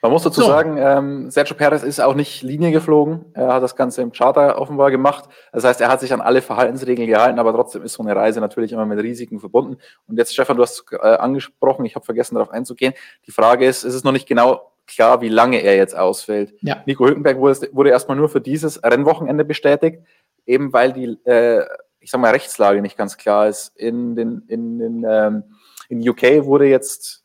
Man 0.03 0.11
muss 0.11 0.25
dazu 0.25 0.41
so. 0.41 0.49
sagen, 0.49 0.79
ähm, 0.79 1.31
Sergio 1.31 1.55
Perez 1.55 1.85
ist 1.85 2.01
auch 2.01 2.17
nicht 2.17 2.43
Linie 2.43 2.73
geflogen. 2.73 3.25
Er 3.35 3.55
hat 3.55 3.63
das 3.63 3.77
Ganze 3.77 4.03
im 4.03 4.11
Charter 4.11 4.61
offenbar 4.61 4.91
gemacht. 4.91 5.29
Das 5.53 5.63
heißt, 5.63 5.81
er 5.81 5.89
hat 5.89 6.01
sich 6.01 6.13
an 6.13 6.21
alle 6.21 6.43
Verhaltensregeln 6.43 7.07
gehalten, 7.07 7.39
aber 7.39 7.53
trotzdem 7.53 7.83
ist 7.83 7.93
so 7.93 8.03
eine 8.03 8.17
Reise 8.17 8.41
natürlich 8.41 8.73
immer 8.73 8.85
mit 8.85 8.99
Risiken 8.99 9.39
verbunden. 9.39 9.77
Und 10.09 10.19
jetzt, 10.19 10.33
Stefan, 10.33 10.57
du 10.57 10.65
hast 10.65 10.85
äh, 10.91 10.97
angesprochen, 10.97 11.85
ich 11.85 11.95
habe 11.95 12.05
vergessen, 12.05 12.35
darauf 12.35 12.51
einzugehen. 12.51 12.95
Die 13.29 13.31
Frage 13.31 13.65
ist, 13.65 13.85
ist 13.85 13.95
es 13.95 14.03
noch 14.03 14.11
nicht 14.11 14.27
genau 14.27 14.73
klar, 14.89 15.21
wie 15.21 15.29
lange 15.29 15.59
er 15.59 15.77
jetzt 15.77 15.97
ausfällt. 15.97 16.53
Ja. 16.63 16.83
Nico 16.85 17.07
Hülkenberg 17.07 17.39
wurde, 17.39 17.69
wurde 17.71 17.91
erstmal 17.91 18.17
nur 18.17 18.29
für 18.29 18.41
dieses 18.41 18.83
Rennwochenende 18.83 19.45
bestätigt, 19.45 20.03
eben 20.47 20.73
weil 20.73 20.93
die, 20.93 21.17
äh, 21.27 21.65
ich 22.01 22.11
sag 22.11 22.21
mal, 22.21 22.33
Rechtslage 22.33 22.83
nicht 22.83 22.99
ganz 22.99 23.17
klar 23.17 23.47
ist. 23.47 23.77
In 23.77 24.17
den, 24.17 24.43
in 24.49 24.81
den 24.81 25.07
ähm, 25.09 25.45
in 25.93 26.09
UK 26.09 26.47
wurde 26.47 26.67
jetzt 26.67 27.23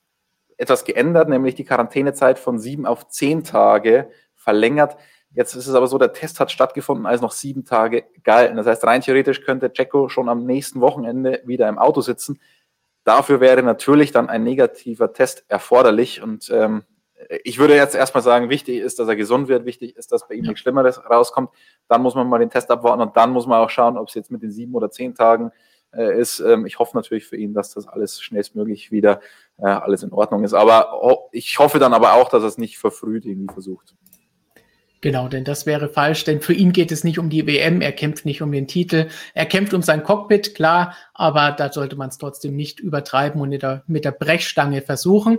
etwas 0.58 0.84
geändert, 0.84 1.30
nämlich 1.30 1.56
die 1.56 1.64
Quarantänezeit 1.64 2.38
von 2.38 2.60
sieben 2.60 2.86
auf 2.86 3.08
zehn 3.08 3.46
Tage 3.46 4.10
verlängert. 4.36 4.98
Jetzt 5.32 5.56
ist 5.56 5.68
es 5.68 5.74
aber 5.74 5.88
so, 5.88 5.98
der 5.98 6.12
Test 6.12 6.42
hat 6.42 6.52
stattgefunden, 6.52 7.06
als 7.06 7.22
noch 7.22 7.32
sieben 7.32 7.64
Tage 7.64 8.04
galten. 8.24 8.58
Das 8.58 8.68
heißt, 8.68 8.84
rein 8.84 9.02
theoretisch 9.02 9.46
könnte 9.46 9.72
Jacko 9.74 10.10
schon 10.10 10.28
am 10.28 10.46
nächsten 10.46 10.82
Wochenende 10.82 11.42
wieder 11.46 11.70
im 11.70 11.78
Auto 11.78 12.02
sitzen. 12.02 12.42
Dafür 13.06 13.40
wäre 13.40 13.64
natürlich 13.64 14.12
dann 14.12 14.28
ein 14.28 14.44
negativer 14.44 15.14
Test 15.14 15.46
erforderlich. 15.48 16.22
Und 16.22 16.50
ähm, 16.50 16.84
ich 17.46 17.60
würde 17.60 17.76
jetzt 17.76 17.96
erstmal 17.96 18.24
sagen, 18.24 18.50
wichtig 18.50 18.80
ist, 18.80 19.00
dass 19.00 19.08
er 19.08 19.16
gesund 19.16 19.48
wird, 19.48 19.64
wichtig 19.64 19.96
ist, 19.96 20.12
dass 20.12 20.28
bei 20.28 20.36
ihm 20.36 20.44
nichts 20.44 20.60
Schlimmeres 20.60 21.02
rauskommt. 21.10 21.52
Dann 21.88 22.02
muss 22.02 22.16
man 22.16 22.28
mal 22.28 22.40
den 22.40 22.50
Test 22.50 22.70
abwarten 22.70 23.02
und 23.02 23.16
dann 23.16 23.30
muss 23.30 23.48
man 23.48 23.62
auch 23.62 23.70
schauen, 23.70 23.98
ob 23.98 24.10
es 24.10 24.16
jetzt 24.16 24.30
mit 24.30 24.44
den 24.44 24.52
sieben 24.52 24.76
oder 24.76 24.92
zehn 24.92 25.16
Tagen 25.16 25.52
äh, 25.94 26.20
ist. 26.20 26.40
Ähm, 26.40 26.66
ich 26.66 26.80
hoffe 26.80 26.96
natürlich 26.96 27.26
für 27.26 27.38
ihn, 27.38 27.54
dass 27.54 27.74
das 27.74 27.88
alles 27.88 28.22
schnellstmöglich 28.22 28.92
wieder 28.92 29.22
äh, 29.58 29.66
alles 29.66 30.04
in 30.04 30.12
Ordnung 30.12 30.44
ist. 30.44 30.54
Aber 30.54 31.04
oh, 31.04 31.30
ich 31.32 31.60
hoffe 31.60 31.80
dann 31.80 31.94
aber 31.94 32.14
auch, 32.14 32.30
dass 32.30 32.44
er 32.44 32.50
es 32.50 32.58
nicht 32.58 32.78
verfrüht 32.78 33.26
irgendwie 33.26 33.54
versucht. 33.54 33.96
Genau, 35.02 35.28
denn 35.28 35.44
das 35.44 35.68
wäre 35.68 35.90
falsch, 35.90 36.24
denn 36.24 36.42
für 36.42 36.54
ihn 36.54 36.72
geht 36.72 36.92
es 36.92 37.04
nicht 37.04 37.20
um 37.20 37.30
die 37.30 37.46
WM, 37.46 37.82
er 37.82 37.92
kämpft 37.92 38.26
nicht 38.26 38.42
um 38.42 38.52
den 38.52 38.68
Titel, 38.68 39.10
er 39.36 39.46
kämpft 39.46 39.76
um 39.76 39.84
sein 39.84 40.04
Cockpit, 40.04 40.56
klar, 40.56 40.96
aber 41.14 41.52
da 41.52 41.72
sollte 41.72 41.96
man 41.96 42.10
es 42.10 42.18
trotzdem 42.18 42.56
nicht 42.56 42.80
übertreiben 42.80 43.40
und 43.40 43.50
mit 43.50 43.62
der, 43.62 43.84
mit 43.86 44.06
der 44.06 44.12
Brechstange 44.12 44.82
versuchen. 44.82 45.38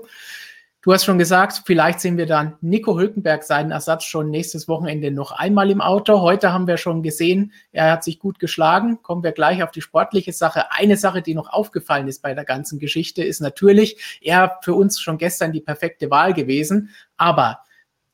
Du 0.81 0.93
hast 0.93 1.05
schon 1.05 1.19
gesagt, 1.19 1.63
vielleicht 1.67 1.99
sehen 1.99 2.17
wir 2.19 2.27
dann 2.27 2.57
Nico 2.61 2.97
Hülkenberg 2.97 3.43
seinen 3.43 3.73
Ersatz 3.73 4.05
schon 4.05 4.31
nächstes 4.31 4.69
Wochenende 4.69 5.11
noch 5.11 5.33
einmal 5.33 5.73
im 5.73 5.81
Auto. 5.81 6.21
Heute 6.21 6.53
haben 6.53 6.69
wir 6.69 6.77
schon 6.77 7.03
gesehen, 7.03 7.53
er 7.73 7.91
hat 7.91 8.05
sich 8.05 8.21
gut 8.21 8.39
geschlagen. 8.39 9.03
Kommen 9.03 9.25
wir 9.25 9.33
gleich 9.33 9.65
auf 9.65 9.73
die 9.73 9.81
sportliche 9.81 10.33
Sache. 10.33 10.71
Eine 10.71 10.97
Sache, 10.97 11.21
die 11.21 11.35
noch 11.35 11.53
aufgefallen 11.53 12.07
ist 12.07 12.23
bei 12.23 12.33
der 12.33 12.45
ganzen 12.45 12.79
Geschichte, 12.79 13.25
ist 13.25 13.41
natürlich, 13.41 14.21
er 14.21 14.61
für 14.63 14.75
uns 14.75 15.01
schon 15.01 15.19
gestern 15.19 15.51
die 15.51 15.61
perfekte 15.61 16.13
Wahl 16.13 16.33
gewesen. 16.33 16.91
Aber 17.17 17.59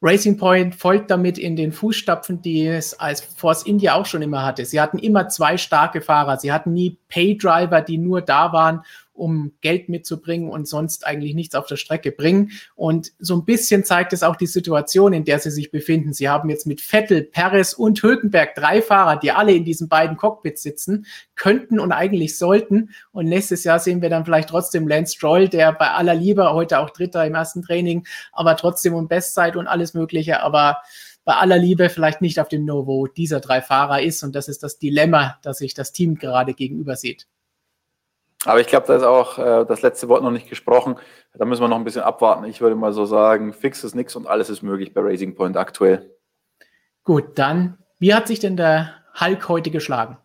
Racing 0.00 0.38
Point 0.38 0.74
folgt 0.74 1.10
damit 1.10 1.38
in 1.38 1.56
den 1.56 1.70
Fußstapfen, 1.70 2.40
die 2.40 2.66
es 2.66 2.98
als 2.98 3.20
Force 3.20 3.62
India 3.62 3.94
auch 3.94 4.04
schon 4.06 4.20
immer 4.22 4.44
hatte. 4.44 4.64
Sie 4.64 4.80
hatten 4.80 4.98
immer 4.98 5.28
zwei 5.28 5.58
starke 5.58 6.00
Fahrer. 6.00 6.38
Sie 6.38 6.52
hatten 6.52 6.72
nie 6.72 6.98
Paydriver, 7.08 7.82
die 7.82 7.98
nur 7.98 8.22
da 8.22 8.52
waren, 8.52 8.82
um 9.14 9.52
Geld 9.60 9.88
mitzubringen 9.88 10.50
und 10.50 10.68
sonst 10.68 11.06
eigentlich 11.06 11.34
nichts 11.34 11.54
auf 11.54 11.66
der 11.66 11.76
Strecke 11.76 12.10
bringen. 12.10 12.50
Und 12.74 13.12
so 13.18 13.36
ein 13.36 13.44
bisschen 13.44 13.84
zeigt 13.84 14.12
es 14.12 14.22
auch 14.22 14.36
die 14.36 14.46
Situation, 14.46 15.12
in 15.12 15.24
der 15.24 15.38
sie 15.38 15.50
sich 15.50 15.70
befinden. 15.70 16.12
Sie 16.12 16.28
haben 16.28 16.50
jetzt 16.50 16.66
mit 16.66 16.80
Vettel, 16.80 17.22
Perez 17.22 17.72
und 17.72 18.02
Hülkenberg 18.02 18.54
drei 18.54 18.82
Fahrer, 18.82 19.18
die 19.18 19.30
alle 19.30 19.52
in 19.52 19.64
diesen 19.64 19.88
beiden 19.88 20.16
Cockpits 20.16 20.62
sitzen, 20.62 21.06
könnten 21.36 21.78
und 21.78 21.92
eigentlich 21.92 22.36
sollten. 22.36 22.90
Und 23.12 23.26
nächstes 23.26 23.64
Jahr 23.64 23.78
sehen 23.78 24.02
wir 24.02 24.10
dann 24.10 24.24
vielleicht 24.24 24.48
trotzdem 24.48 24.88
Lance 24.88 25.14
Stroll, 25.14 25.48
der 25.48 25.72
bei 25.72 25.90
aller 25.90 26.14
Liebe 26.14 26.52
heute 26.52 26.80
auch 26.80 26.90
Dritter 26.90 27.24
im 27.24 27.34
ersten 27.34 27.62
Training, 27.62 28.06
aber 28.32 28.56
trotzdem 28.56 28.94
um 28.94 29.08
Bestzeit 29.08 29.56
und 29.56 29.68
alles 29.68 29.94
Mögliche, 29.94 30.42
aber 30.42 30.78
bei 31.24 31.34
aller 31.34 31.56
Liebe 31.56 31.88
vielleicht 31.88 32.20
nicht 32.20 32.38
auf 32.38 32.48
dem 32.48 32.64
Novo 32.64 33.06
dieser 33.06 33.40
drei 33.40 33.62
Fahrer 33.62 34.02
ist. 34.02 34.22
Und 34.22 34.34
das 34.34 34.48
ist 34.48 34.62
das 34.62 34.78
Dilemma, 34.78 35.38
das 35.42 35.58
sich 35.58 35.74
das 35.74 35.92
Team 35.92 36.16
gerade 36.16 36.54
gegenüber 36.54 36.96
sieht. 36.96 37.26
Aber 38.44 38.60
ich 38.60 38.66
glaube, 38.66 38.86
da 38.86 38.96
ist 38.96 39.02
auch 39.02 39.38
äh, 39.38 39.64
das 39.66 39.82
letzte 39.82 40.08
Wort 40.08 40.22
noch 40.22 40.30
nicht 40.30 40.48
gesprochen. 40.48 40.96
Da 41.34 41.44
müssen 41.44 41.62
wir 41.62 41.68
noch 41.68 41.78
ein 41.78 41.84
bisschen 41.84 42.02
abwarten. 42.02 42.44
Ich 42.44 42.60
würde 42.60 42.76
mal 42.76 42.92
so 42.92 43.06
sagen, 43.06 43.52
fix 43.52 43.84
ist 43.84 43.94
nichts 43.94 44.16
und 44.16 44.26
alles 44.26 44.50
ist 44.50 44.62
möglich 44.62 44.92
bei 44.92 45.00
Racing 45.00 45.34
Point 45.34 45.56
aktuell. 45.56 46.10
Gut, 47.02 47.38
dann, 47.38 47.78
wie 47.98 48.14
hat 48.14 48.28
sich 48.28 48.40
denn 48.40 48.56
der 48.56 48.94
Hulk 49.20 49.48
heute 49.48 49.70
geschlagen? 49.70 50.18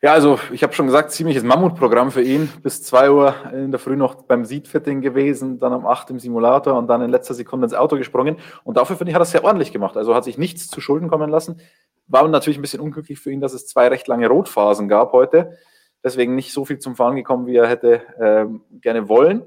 Ja, 0.00 0.12
also 0.12 0.38
ich 0.52 0.62
habe 0.62 0.72
schon 0.74 0.86
gesagt, 0.86 1.10
ziemliches 1.10 1.42
Mammutprogramm 1.42 2.12
für 2.12 2.22
ihn. 2.22 2.48
Bis 2.62 2.84
2 2.84 3.10
Uhr 3.10 3.34
in 3.52 3.72
der 3.72 3.80
Früh 3.80 3.96
noch 3.96 4.14
beim 4.22 4.44
Seatfitting 4.44 5.00
gewesen, 5.00 5.58
dann 5.58 5.72
um 5.72 5.86
8 5.86 6.10
im 6.10 6.20
Simulator 6.20 6.78
und 6.78 6.86
dann 6.86 7.02
in 7.02 7.10
letzter 7.10 7.34
Sekunde 7.34 7.66
ins 7.66 7.74
Auto 7.74 7.96
gesprungen. 7.96 8.36
Und 8.62 8.76
dafür 8.76 8.96
finde 8.96 9.10
ich, 9.10 9.14
hat 9.16 9.20
er 9.20 9.24
es 9.24 9.32
sehr 9.32 9.42
ordentlich 9.42 9.72
gemacht. 9.72 9.96
Also 9.96 10.14
hat 10.14 10.22
sich 10.22 10.38
nichts 10.38 10.68
zu 10.68 10.80
Schulden 10.80 11.08
kommen 11.08 11.30
lassen. 11.30 11.60
War 12.06 12.26
natürlich 12.28 12.58
ein 12.58 12.62
bisschen 12.62 12.80
unglücklich 12.80 13.18
für 13.18 13.32
ihn, 13.32 13.40
dass 13.40 13.54
es 13.54 13.66
zwei 13.66 13.88
recht 13.88 14.06
lange 14.06 14.28
Rotphasen 14.28 14.88
gab 14.88 15.12
heute 15.12 15.58
deswegen 16.02 16.34
nicht 16.34 16.52
so 16.52 16.64
viel 16.64 16.78
zum 16.78 16.96
Fahren 16.96 17.16
gekommen, 17.16 17.46
wie 17.46 17.56
er 17.56 17.68
hätte 17.68 18.02
ähm, 18.20 18.62
gerne 18.80 19.08
wollen. 19.08 19.44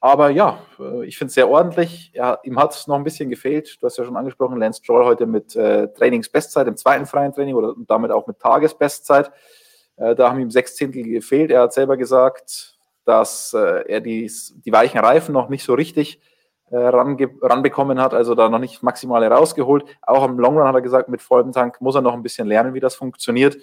Aber 0.00 0.28
ja, 0.28 0.58
äh, 0.78 1.06
ich 1.06 1.16
finde 1.16 1.28
es 1.28 1.34
sehr 1.34 1.48
ordentlich. 1.48 2.12
Ja, 2.14 2.38
ihm 2.42 2.58
hat 2.58 2.74
es 2.74 2.86
noch 2.86 2.96
ein 2.96 3.04
bisschen 3.04 3.30
gefehlt. 3.30 3.78
Du 3.80 3.86
hast 3.86 3.96
ja 3.96 4.04
schon 4.04 4.16
angesprochen, 4.16 4.58
Lance 4.58 4.82
Stroll 4.82 5.04
heute 5.04 5.26
mit 5.26 5.56
äh, 5.56 5.88
Trainingsbestzeit 5.94 6.66
im 6.66 6.76
zweiten 6.76 7.06
freien 7.06 7.32
Training 7.32 7.54
oder 7.54 7.74
damit 7.86 8.10
auch 8.10 8.26
mit 8.26 8.38
Tagesbestzeit. 8.38 9.32
Äh, 9.96 10.14
da 10.14 10.28
haben 10.28 10.40
ihm 10.40 10.50
sechs 10.50 10.76
Zehntel 10.76 11.04
gefehlt. 11.04 11.50
Er 11.50 11.62
hat 11.62 11.72
selber 11.72 11.96
gesagt, 11.96 12.76
dass 13.04 13.54
äh, 13.54 13.84
er 13.88 14.00
die, 14.00 14.30
die 14.64 14.72
weichen 14.72 15.00
Reifen 15.00 15.32
noch 15.32 15.48
nicht 15.48 15.64
so 15.64 15.74
richtig 15.74 16.20
äh, 16.70 16.76
ranbekommen 16.76 18.00
hat, 18.00 18.14
also 18.14 18.34
da 18.34 18.48
noch 18.48 18.58
nicht 18.58 18.82
maximale 18.82 19.28
rausgeholt. 19.28 19.84
Auch 20.02 20.26
im 20.28 20.38
Long 20.38 20.58
Run 20.58 20.66
hat 20.66 20.74
er 20.74 20.82
gesagt, 20.82 21.08
mit 21.08 21.22
vollem 21.22 21.52
Tank 21.52 21.80
muss 21.80 21.94
er 21.94 22.02
noch 22.02 22.14
ein 22.14 22.22
bisschen 22.22 22.46
lernen, 22.46 22.74
wie 22.74 22.80
das 22.80 22.94
funktioniert. 22.94 23.56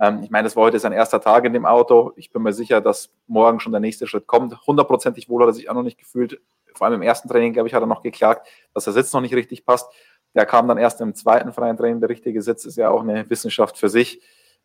Ähm, 0.00 0.22
ich 0.22 0.30
meine, 0.30 0.44
das 0.44 0.56
war 0.56 0.64
heute 0.64 0.78
sein 0.78 0.92
erster 0.92 1.20
Tag 1.20 1.44
in 1.44 1.52
dem 1.52 1.66
Auto. 1.66 2.12
Ich 2.16 2.30
bin 2.30 2.42
mir 2.42 2.52
sicher, 2.52 2.80
dass 2.80 3.10
morgen 3.26 3.60
schon 3.60 3.72
der 3.72 3.80
nächste 3.80 4.06
Schritt 4.06 4.26
kommt. 4.26 4.66
Hundertprozentig 4.66 5.28
wohl 5.28 5.42
hat 5.42 5.50
er 5.50 5.54
sich 5.54 5.68
auch 5.70 5.74
noch 5.74 5.82
nicht 5.82 5.98
gefühlt. 5.98 6.40
Vor 6.74 6.86
allem 6.86 6.94
im 6.94 7.02
ersten 7.02 7.28
Training, 7.28 7.52
glaube 7.52 7.68
ich, 7.68 7.74
hat 7.74 7.82
er 7.82 7.86
noch 7.86 8.02
geklagt, 8.02 8.46
dass 8.74 8.84
der 8.84 8.92
Sitz 8.92 9.12
noch 9.12 9.20
nicht 9.20 9.34
richtig 9.34 9.66
passt. 9.66 9.90
Der 10.34 10.46
kam 10.46 10.68
dann 10.68 10.78
erst 10.78 11.00
im 11.00 11.14
zweiten 11.14 11.52
freien 11.52 11.76
Training. 11.76 12.00
Der 12.00 12.08
richtige 12.08 12.42
Sitz 12.42 12.64
ist 12.64 12.76
ja 12.76 12.90
auch 12.90 13.02
eine 13.02 13.28
Wissenschaft 13.28 13.78
für 13.78 13.88
sich. 13.88 14.20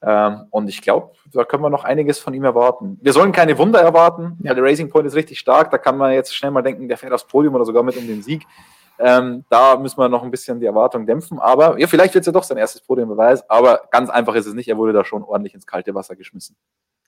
Ähm, 0.05 0.47
und 0.49 0.67
ich 0.67 0.81
glaube, 0.81 1.11
da 1.31 1.45
können 1.45 1.63
wir 1.63 1.69
noch 1.69 1.85
einiges 1.85 2.19
von 2.19 2.33
ihm 2.33 2.43
erwarten. 2.43 2.99
Wir 3.01 3.13
sollen 3.13 3.31
keine 3.31 3.57
Wunder 3.57 3.79
erwarten, 3.79 4.37
ja. 4.43 4.53
der 4.53 4.63
Racing 4.63 4.89
Point 4.89 5.07
ist 5.07 5.15
richtig 5.15 5.39
stark. 5.39 5.71
Da 5.71 5.77
kann 5.77 5.97
man 5.97 6.11
jetzt 6.11 6.35
schnell 6.35 6.51
mal 6.51 6.61
denken, 6.61 6.89
der 6.89 6.97
fährt 6.97 7.13
aufs 7.13 7.25
Podium 7.25 7.55
oder 7.55 7.65
sogar 7.65 7.83
mit 7.83 7.95
um 7.95 8.05
den 8.05 8.21
Sieg. 8.21 8.45
Ähm, 8.99 9.43
da 9.49 9.77
müssen 9.77 9.97
wir 9.97 10.09
noch 10.09 10.23
ein 10.23 10.31
bisschen 10.31 10.59
die 10.59 10.65
Erwartung 10.65 11.05
dämpfen. 11.05 11.39
Aber 11.39 11.79
ja, 11.79 11.87
vielleicht 11.87 12.13
wird 12.13 12.23
es 12.23 12.27
ja 12.27 12.31
doch 12.31 12.43
sein 12.43 12.57
erstes 12.57 12.81
Podiumbeweis. 12.81 13.49
Aber 13.49 13.87
ganz 13.91 14.09
einfach 14.09 14.35
ist 14.35 14.45
es 14.45 14.53
nicht. 14.53 14.67
Er 14.67 14.77
wurde 14.77 14.93
da 14.93 15.03
schon 15.03 15.23
ordentlich 15.23 15.53
ins 15.53 15.65
kalte 15.65 15.95
Wasser 15.95 16.15
geschmissen. 16.15 16.55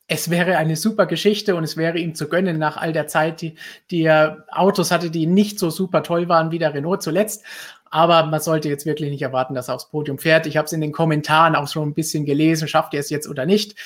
Es 0.08 0.30
wäre 0.30 0.58
eine 0.58 0.76
super 0.76 1.08
Geschichte 1.08 1.56
und 1.56 1.64
es 1.64 1.78
wäre 1.78 1.98
ihm 1.98 2.14
zu 2.14 2.30
gönnen 2.30 2.60
nach 2.60 2.78
all 2.78 2.94
der 2.94 3.08
Zeit, 3.08 3.42
die, 3.42 3.56
die 3.90 4.04
er 4.04 4.46
Autos 4.52 4.92
hatte, 4.92 5.10
die 5.10 5.26
nicht 5.26 5.58
so 5.58 5.72
super 5.72 6.04
toll 6.04 6.30
waren 6.30 6.52
wie 6.52 6.60
der 6.60 6.76
Renault 6.76 7.02
zuletzt. 7.02 7.44
Aber 7.90 8.26
man 8.26 8.40
sollte 8.40 8.70
jetzt 8.70 8.86
wirklich 8.86 9.10
nicht 9.10 9.24
erwarten, 9.24 9.56
dass 9.56 9.68
er 9.68 9.76
aufs 9.76 9.90
Podium 9.90 10.20
fährt. 10.20 10.46
Ich 10.46 10.58
habe 10.58 10.66
es 10.66 10.74
in 10.74 10.82
den 10.82 10.92
Kommentaren 10.92 11.56
auch 11.56 11.68
schon 11.68 11.90
ein 11.90 11.94
bisschen 11.94 12.26
gelesen. 12.26 12.68
Schafft 12.68 12.94
er 12.94 13.00
es 13.00 13.10
jetzt 13.10 13.28
oder 13.28 13.46
nicht? 13.46 13.80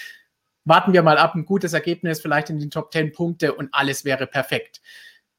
Warten 0.65 0.93
wir 0.93 1.03
mal 1.03 1.17
ab. 1.17 1.35
Ein 1.35 1.45
gutes 1.45 1.73
Ergebnis, 1.73 2.19
vielleicht 2.19 2.49
in 2.49 2.59
den 2.59 2.69
Top 2.69 2.91
10 2.91 3.13
Punkte 3.13 3.53
und 3.53 3.69
alles 3.71 4.03
wäre 4.03 4.27
perfekt. 4.27 4.81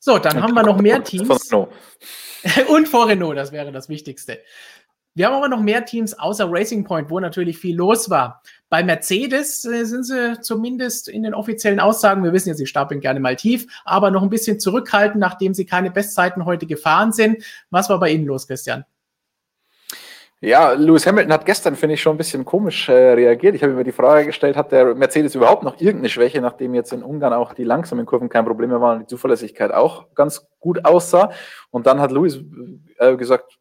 So, 0.00 0.18
dann 0.18 0.38
und 0.38 0.42
haben 0.42 0.54
wir 0.54 0.62
noch 0.62 0.80
mehr 0.80 1.04
Teams. 1.04 1.28
und 2.68 2.88
vor 2.88 3.08
Renault, 3.08 3.36
das 3.36 3.52
wäre 3.52 3.70
das 3.70 3.88
Wichtigste. 3.88 4.40
Wir 5.14 5.26
haben 5.26 5.34
aber 5.34 5.48
noch 5.48 5.60
mehr 5.60 5.84
Teams 5.84 6.18
außer 6.18 6.46
Racing 6.48 6.84
Point, 6.84 7.10
wo 7.10 7.20
natürlich 7.20 7.58
viel 7.58 7.76
los 7.76 8.08
war. 8.08 8.42
Bei 8.70 8.82
Mercedes 8.82 9.64
äh, 9.64 9.84
sind 9.84 10.04
sie 10.04 10.40
zumindest 10.40 11.08
in 11.08 11.24
den 11.24 11.34
offiziellen 11.34 11.80
Aussagen, 11.80 12.24
wir 12.24 12.32
wissen 12.32 12.48
ja, 12.48 12.54
sie 12.54 12.66
stapeln 12.66 13.00
gerne 13.00 13.20
mal 13.20 13.36
tief, 13.36 13.66
aber 13.84 14.10
noch 14.10 14.22
ein 14.22 14.30
bisschen 14.30 14.60
zurückhalten, 14.60 15.20
nachdem 15.20 15.52
sie 15.52 15.66
keine 15.66 15.90
Bestzeiten 15.90 16.44
heute 16.44 16.66
gefahren 16.66 17.12
sind. 17.12 17.44
Was 17.70 17.90
war 17.90 18.00
bei 18.00 18.10
Ihnen 18.10 18.24
los, 18.24 18.46
Christian? 18.46 18.84
Ja, 20.42 20.72
Lewis 20.72 21.06
Hamilton 21.06 21.34
hat 21.34 21.44
gestern, 21.44 21.76
finde 21.76 21.94
ich, 21.94 22.00
schon 22.00 22.14
ein 22.14 22.18
bisschen 22.18 22.46
komisch 22.46 22.88
äh, 22.88 23.12
reagiert. 23.12 23.54
Ich 23.54 23.62
habe 23.62 23.74
mir 23.74 23.84
die 23.84 23.92
Frage 23.92 24.24
gestellt, 24.24 24.56
hat 24.56 24.72
der 24.72 24.94
Mercedes 24.94 25.34
überhaupt 25.34 25.64
noch 25.64 25.78
irgendeine 25.78 26.08
Schwäche, 26.08 26.40
nachdem 26.40 26.74
jetzt 26.74 26.94
in 26.94 27.02
Ungarn 27.02 27.34
auch 27.34 27.52
die 27.52 27.64
langsamen 27.64 28.06
Kurven 28.06 28.30
kein 28.30 28.46
Problem 28.46 28.70
mehr 28.70 28.80
waren 28.80 29.00
und 29.00 29.02
die 29.02 29.14
Zuverlässigkeit 29.14 29.70
auch 29.70 30.14
ganz 30.14 30.48
gut 30.58 30.86
aussah. 30.86 31.30
Und 31.70 31.86
dann 31.86 32.00
hat 32.00 32.10
Lewis 32.10 32.40
äh, 32.96 33.16
gesagt, 33.16 33.58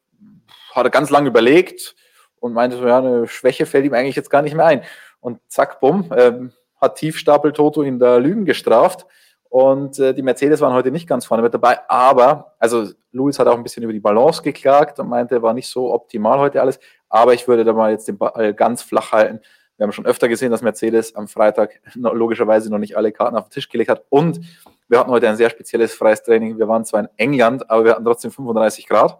hat 0.73 0.85
er 0.85 0.89
ganz 0.89 1.09
lange 1.09 1.27
überlegt 1.27 1.97
und 2.39 2.53
meinte 2.53 2.77
so, 2.77 2.87
ja, 2.87 2.99
eine 2.99 3.27
Schwäche 3.27 3.65
fällt 3.65 3.83
ihm 3.83 3.93
eigentlich 3.93 4.15
jetzt 4.15 4.29
gar 4.29 4.41
nicht 4.41 4.55
mehr 4.55 4.65
ein. 4.65 4.83
Und 5.19 5.41
zack, 5.49 5.81
bumm, 5.81 6.09
ähm, 6.15 6.53
hat 6.79 6.95
Tiefstapel 6.95 7.51
Toto 7.51 7.81
in 7.81 7.99
der 7.99 8.21
Lügen 8.21 8.45
gestraft. 8.45 9.05
Und 9.49 9.97
äh, 9.97 10.13
die 10.13 10.21
Mercedes 10.21 10.61
waren 10.61 10.73
heute 10.73 10.91
nicht 10.91 11.07
ganz 11.07 11.25
vorne 11.25 11.41
mit 11.41 11.53
dabei, 11.53 11.79
aber, 11.89 12.55
also 12.59 12.87
Lewis 13.11 13.39
hat 13.39 13.47
auch 13.47 13.57
ein 13.57 13.63
bisschen 13.63 13.83
über 13.83 13.93
die 13.93 13.99
Balance 13.99 14.43
geklagt 14.43 14.99
und 14.99 15.09
meinte, 15.09 15.41
war 15.41 15.53
nicht 15.53 15.67
so 15.67 15.91
optimal 15.91 16.37
heute 16.39 16.61
alles. 16.61 16.79
Aber 17.09 17.33
ich 17.33 17.47
würde 17.47 17.63
da 17.63 17.73
mal 17.73 17.91
jetzt 17.91 18.07
den 18.07 18.19
Ball 18.19 18.53
ganz 18.53 18.83
flach 18.83 19.11
halten. 19.11 19.41
Wir 19.77 19.85
haben 19.85 19.91
schon 19.91 20.05
öfter 20.05 20.27
gesehen, 20.27 20.51
dass 20.51 20.61
Mercedes 20.61 21.15
am 21.15 21.27
Freitag 21.27 21.81
logischerweise 21.95 22.69
noch 22.69 22.77
nicht 22.77 22.95
alle 22.95 23.11
Karten 23.11 23.35
auf 23.35 23.45
den 23.45 23.51
Tisch 23.51 23.69
gelegt 23.69 23.89
hat. 23.89 24.03
Und 24.09 24.39
wir 24.87 24.99
hatten 24.99 25.09
heute 25.09 25.27
ein 25.27 25.37
sehr 25.37 25.49
spezielles 25.49 25.93
freies 25.93 26.21
Training. 26.21 26.59
Wir 26.59 26.67
waren 26.67 26.85
zwar 26.85 27.01
in 27.01 27.09
England, 27.17 27.69
aber 27.71 27.85
wir 27.85 27.91
hatten 27.91 28.05
trotzdem 28.05 28.31
35 28.31 28.87
Grad. 28.87 29.19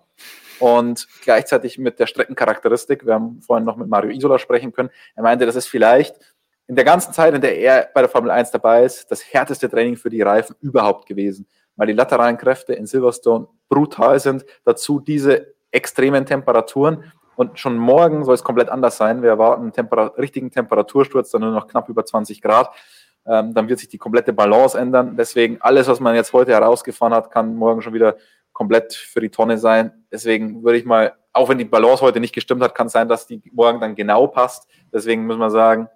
Und 0.59 1.07
gleichzeitig 1.23 1.77
mit 1.77 1.99
der 1.99 2.05
Streckencharakteristik, 2.05 3.05
wir 3.05 3.13
haben 3.13 3.41
vorhin 3.41 3.65
noch 3.65 3.77
mit 3.77 3.87
Mario 3.87 4.11
Isola 4.11 4.37
sprechen 4.37 4.73
können, 4.73 4.89
er 5.15 5.23
meinte, 5.23 5.45
das 5.45 5.55
ist 5.55 5.67
vielleicht 5.67 6.19
in 6.69 6.75
der 6.75 6.85
ganzen 6.85 7.11
Zeit, 7.13 7.33
in 7.33 7.41
der 7.41 7.57
er 7.57 7.89
bei 7.95 8.01
der 8.01 8.09
Formel 8.09 8.29
1 8.29 8.51
dabei 8.51 8.83
ist, 8.83 9.09
das 9.09 9.23
härteste 9.33 9.67
Training 9.67 9.97
für 9.97 10.11
die 10.11 10.21
Reifen 10.21 10.55
überhaupt 10.61 11.07
gewesen, 11.07 11.47
weil 11.75 11.87
die 11.87 11.93
lateralen 11.93 12.37
Kräfte 12.37 12.73
in 12.73 12.85
Silverstone 12.85 13.47
brutal 13.67 14.19
sind. 14.19 14.45
Dazu 14.65 14.99
diese 14.99 15.55
extremen 15.71 16.27
Temperaturen. 16.27 17.11
Und 17.35 17.57
schon 17.57 17.75
morgen 17.75 18.23
soll 18.23 18.35
es 18.35 18.43
komplett 18.43 18.69
anders 18.69 18.97
sein. 18.97 19.23
Wir 19.23 19.29
erwarten 19.29 19.63
einen 19.63 19.73
Temper 19.73 20.13
richtigen 20.19 20.51
Temperatursturz, 20.51 21.31
dann 21.31 21.41
nur 21.41 21.51
noch 21.51 21.65
knapp 21.65 21.89
über 21.89 22.05
20 22.05 22.39
Grad. 22.39 22.69
Ähm, 23.25 23.55
dann 23.55 23.67
wird 23.67 23.79
sich 23.79 23.89
die 23.89 23.97
komplette 23.97 24.31
Balance 24.31 24.77
ändern. 24.77 25.15
Deswegen 25.17 25.59
alles, 25.61 25.87
was 25.87 25.99
man 25.99 26.13
jetzt 26.13 26.33
heute 26.33 26.51
herausgefahren 26.51 27.15
hat, 27.15 27.31
kann 27.31 27.55
morgen 27.55 27.81
schon 27.81 27.95
wieder 27.95 28.15
komplett 28.53 28.93
für 28.93 29.21
die 29.21 29.29
Tonne 29.29 29.57
sein. 29.57 30.05
Deswegen 30.11 30.63
würde 30.63 30.77
ich 30.77 30.85
mal, 30.85 31.13
auch 31.33 31.49
wenn 31.49 31.57
die 31.57 31.65
Balance 31.65 32.03
heute 32.03 32.19
nicht 32.19 32.35
gestimmt 32.35 32.61
hat, 32.61 32.75
kann 32.75 32.87
es 32.87 32.93
sein, 32.93 33.09
dass 33.09 33.25
die 33.25 33.41
morgen 33.53 33.79
dann 33.79 33.95
genau 33.95 34.27
passt. 34.27 34.69
Deswegen 34.93 35.25
muss 35.25 35.37
man 35.37 35.49
sagen, 35.49 35.89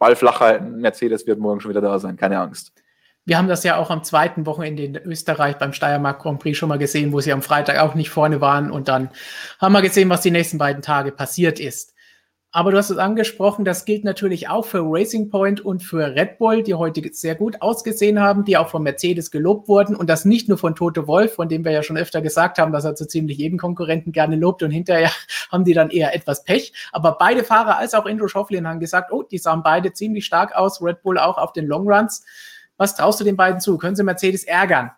Ball 0.00 0.16
flach 0.16 0.40
halten, 0.40 0.80
Mercedes 0.80 1.26
wird 1.26 1.38
morgen 1.38 1.60
schon 1.60 1.70
wieder 1.70 1.82
da 1.82 1.98
sein, 2.00 2.16
keine 2.16 2.40
Angst. 2.40 2.72
Wir 3.26 3.36
haben 3.36 3.48
das 3.48 3.62
ja 3.64 3.76
auch 3.76 3.90
am 3.90 4.02
zweiten 4.02 4.46
Wochenende 4.46 4.82
in 4.82 4.96
Österreich 4.96 5.58
beim 5.58 5.74
Steiermark 5.74 6.20
Grand 6.20 6.40
Prix 6.40 6.56
schon 6.56 6.70
mal 6.70 6.78
gesehen, 6.78 7.12
wo 7.12 7.20
sie 7.20 7.32
am 7.32 7.42
Freitag 7.42 7.78
auch 7.78 7.94
nicht 7.94 8.08
vorne 8.08 8.40
waren. 8.40 8.70
Und 8.70 8.88
dann 8.88 9.10
haben 9.60 9.72
wir 9.72 9.82
gesehen, 9.82 10.08
was 10.08 10.22
die 10.22 10.30
nächsten 10.30 10.56
beiden 10.56 10.82
Tage 10.82 11.12
passiert 11.12 11.60
ist. 11.60 11.94
Aber 12.52 12.72
du 12.72 12.78
hast 12.78 12.90
es 12.90 12.98
angesprochen, 12.98 13.64
das 13.64 13.84
gilt 13.84 14.02
natürlich 14.02 14.48
auch 14.48 14.64
für 14.64 14.80
Racing 14.82 15.30
Point 15.30 15.60
und 15.60 15.84
für 15.84 16.16
Red 16.16 16.38
Bull, 16.38 16.64
die 16.64 16.74
heute 16.74 17.00
sehr 17.12 17.36
gut 17.36 17.62
ausgesehen 17.62 18.18
haben, 18.18 18.44
die 18.44 18.56
auch 18.56 18.68
von 18.68 18.82
Mercedes 18.82 19.30
gelobt 19.30 19.68
wurden 19.68 19.94
und 19.94 20.10
das 20.10 20.24
nicht 20.24 20.48
nur 20.48 20.58
von 20.58 20.74
Toto 20.74 21.06
Wolf, 21.06 21.34
von 21.34 21.48
dem 21.48 21.64
wir 21.64 21.70
ja 21.70 21.84
schon 21.84 21.96
öfter 21.96 22.20
gesagt 22.20 22.58
haben, 22.58 22.72
dass 22.72 22.84
er 22.84 22.96
zu 22.96 23.06
ziemlich 23.06 23.38
jedem 23.38 23.56
Konkurrenten 23.56 24.10
gerne 24.10 24.34
lobt 24.34 24.64
und 24.64 24.72
hinterher 24.72 25.12
haben 25.52 25.62
die 25.62 25.74
dann 25.74 25.90
eher 25.90 26.12
etwas 26.12 26.42
Pech. 26.42 26.72
Aber 26.90 27.18
beide 27.18 27.44
Fahrer 27.44 27.76
als 27.78 27.94
auch 27.94 28.04
Andrew 28.04 28.26
Schofflin 28.26 28.66
haben 28.66 28.80
gesagt, 28.80 29.12
oh, 29.12 29.22
die 29.22 29.38
sahen 29.38 29.62
beide 29.62 29.92
ziemlich 29.92 30.26
stark 30.26 30.52
aus, 30.56 30.82
Red 30.82 31.02
Bull 31.02 31.18
auch 31.18 31.38
auf 31.38 31.52
den 31.52 31.68
Long 31.68 31.88
Runs. 31.88 32.24
Was 32.76 32.96
traust 32.96 33.20
du 33.20 33.24
den 33.24 33.36
beiden 33.36 33.60
zu? 33.60 33.78
Können 33.78 33.94
sie 33.94 34.02
Mercedes 34.02 34.42
ärgern? 34.42 34.90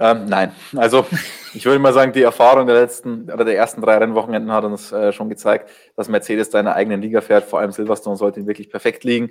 Ähm, 0.00 0.26
nein, 0.26 0.52
also 0.76 1.06
ich 1.54 1.64
würde 1.64 1.78
mal 1.78 1.92
sagen, 1.92 2.12
die 2.12 2.22
Erfahrung 2.22 2.66
der 2.66 2.76
letzten 2.80 3.30
oder 3.30 3.44
der 3.44 3.56
ersten 3.56 3.80
drei 3.82 3.98
Rennwochenenden 3.98 4.52
hat 4.52 4.64
uns 4.64 4.92
äh, 4.92 5.12
schon 5.12 5.28
gezeigt, 5.28 5.70
dass 5.96 6.08
Mercedes 6.08 6.50
da 6.50 6.58
in 6.60 6.66
der 6.66 6.74
eigenen 6.74 7.02
Liga 7.02 7.20
fährt. 7.20 7.44
Vor 7.44 7.58
allem 7.58 7.72
Silverstone 7.72 8.16
sollte 8.16 8.40
ihn 8.40 8.46
wirklich 8.46 8.70
perfekt 8.70 9.04
liegen. 9.04 9.30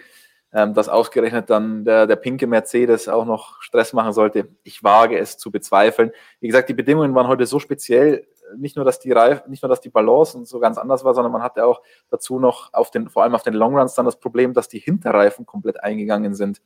Ähm, 0.54 0.74
dass 0.74 0.88
ausgerechnet 0.88 1.50
dann 1.50 1.84
der, 1.84 2.08
der 2.08 2.16
pinke 2.16 2.48
Mercedes 2.48 3.10
auch 3.10 3.26
noch 3.26 3.62
Stress 3.62 3.92
machen 3.92 4.14
sollte, 4.14 4.48
ich 4.64 4.82
wage 4.82 5.18
es 5.18 5.38
zu 5.38 5.52
bezweifeln. 5.52 6.12
Wie 6.40 6.48
gesagt, 6.48 6.70
die 6.70 6.74
Bedingungen 6.74 7.14
waren 7.14 7.28
heute 7.28 7.46
so 7.46 7.60
speziell, 7.60 8.26
nicht 8.56 8.78
nur, 8.78 8.86
dass 8.86 9.00
die 9.00 9.12
Reif, 9.12 9.46
nicht 9.48 9.62
nur, 9.62 9.70
dass 9.70 9.82
die 9.82 9.90
Balance 9.90 10.38
und 10.38 10.48
so 10.48 10.62
ganz 10.62 10.78
anders 10.78 11.04
war, 11.04 11.14
sondern 11.14 11.34
man 11.34 11.44
hatte 11.44 11.66
auch 11.66 11.82
dazu 12.10 12.40
noch 12.40 12.74
auf 12.74 12.92
den, 12.92 13.10
vor 13.10 13.24
allem 13.24 13.36
auf 13.36 13.44
den 13.44 13.56
Longruns 13.56 13.96
dann 13.96 14.06
das 14.06 14.22
Problem, 14.22 14.54
dass 14.54 14.70
die 14.70 14.80
Hinterreifen 14.80 15.46
komplett 15.46 15.84
eingegangen 15.84 16.34
sind. 16.34 16.62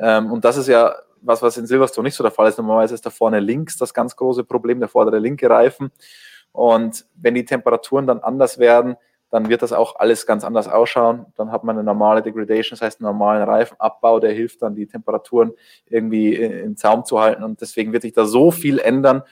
Ähm, 0.00 0.32
und 0.32 0.44
das 0.44 0.56
ist 0.56 0.68
ja 0.68 0.94
was, 1.22 1.42
was 1.42 1.56
in 1.56 1.66
Silverstone 1.66 2.06
nicht 2.06 2.16
so 2.16 2.24
der 2.24 2.32
Fall 2.32 2.48
ist. 2.48 2.58
Normalerweise 2.58 2.94
ist 2.94 3.04
da 3.04 3.10
vorne 3.10 3.40
links 3.40 3.76
das 3.76 3.94
ganz 3.94 4.16
große 4.16 4.44
Problem, 4.44 4.80
der 4.80 4.88
vordere 4.88 5.18
linke 5.18 5.48
Reifen. 5.48 5.90
Und 6.52 7.04
wenn 7.14 7.34
die 7.34 7.44
Temperaturen 7.44 8.06
dann 8.06 8.20
anders 8.20 8.58
werden, 8.58 8.96
dann 9.30 9.48
wird 9.48 9.62
das 9.62 9.72
auch 9.72 9.96
alles 9.96 10.26
ganz 10.26 10.42
anders 10.44 10.66
ausschauen. 10.66 11.26
Dann 11.36 11.52
hat 11.52 11.62
man 11.62 11.76
eine 11.76 11.84
normale 11.84 12.20
Degradation, 12.20 12.76
das 12.76 12.82
heißt 12.82 13.00
einen 13.00 13.06
normalen 13.06 13.42
Reifenabbau, 13.42 14.18
der 14.18 14.32
hilft 14.32 14.62
dann, 14.62 14.74
die 14.74 14.86
Temperaturen 14.86 15.52
irgendwie 15.86 16.34
im 16.34 16.76
Zaum 16.76 17.04
zu 17.04 17.20
halten. 17.20 17.44
Und 17.44 17.60
deswegen 17.60 17.92
wird 17.92 18.02
sich 18.02 18.12
da 18.12 18.24
so 18.24 18.50
viel 18.50 18.80
ändern, 18.80 19.22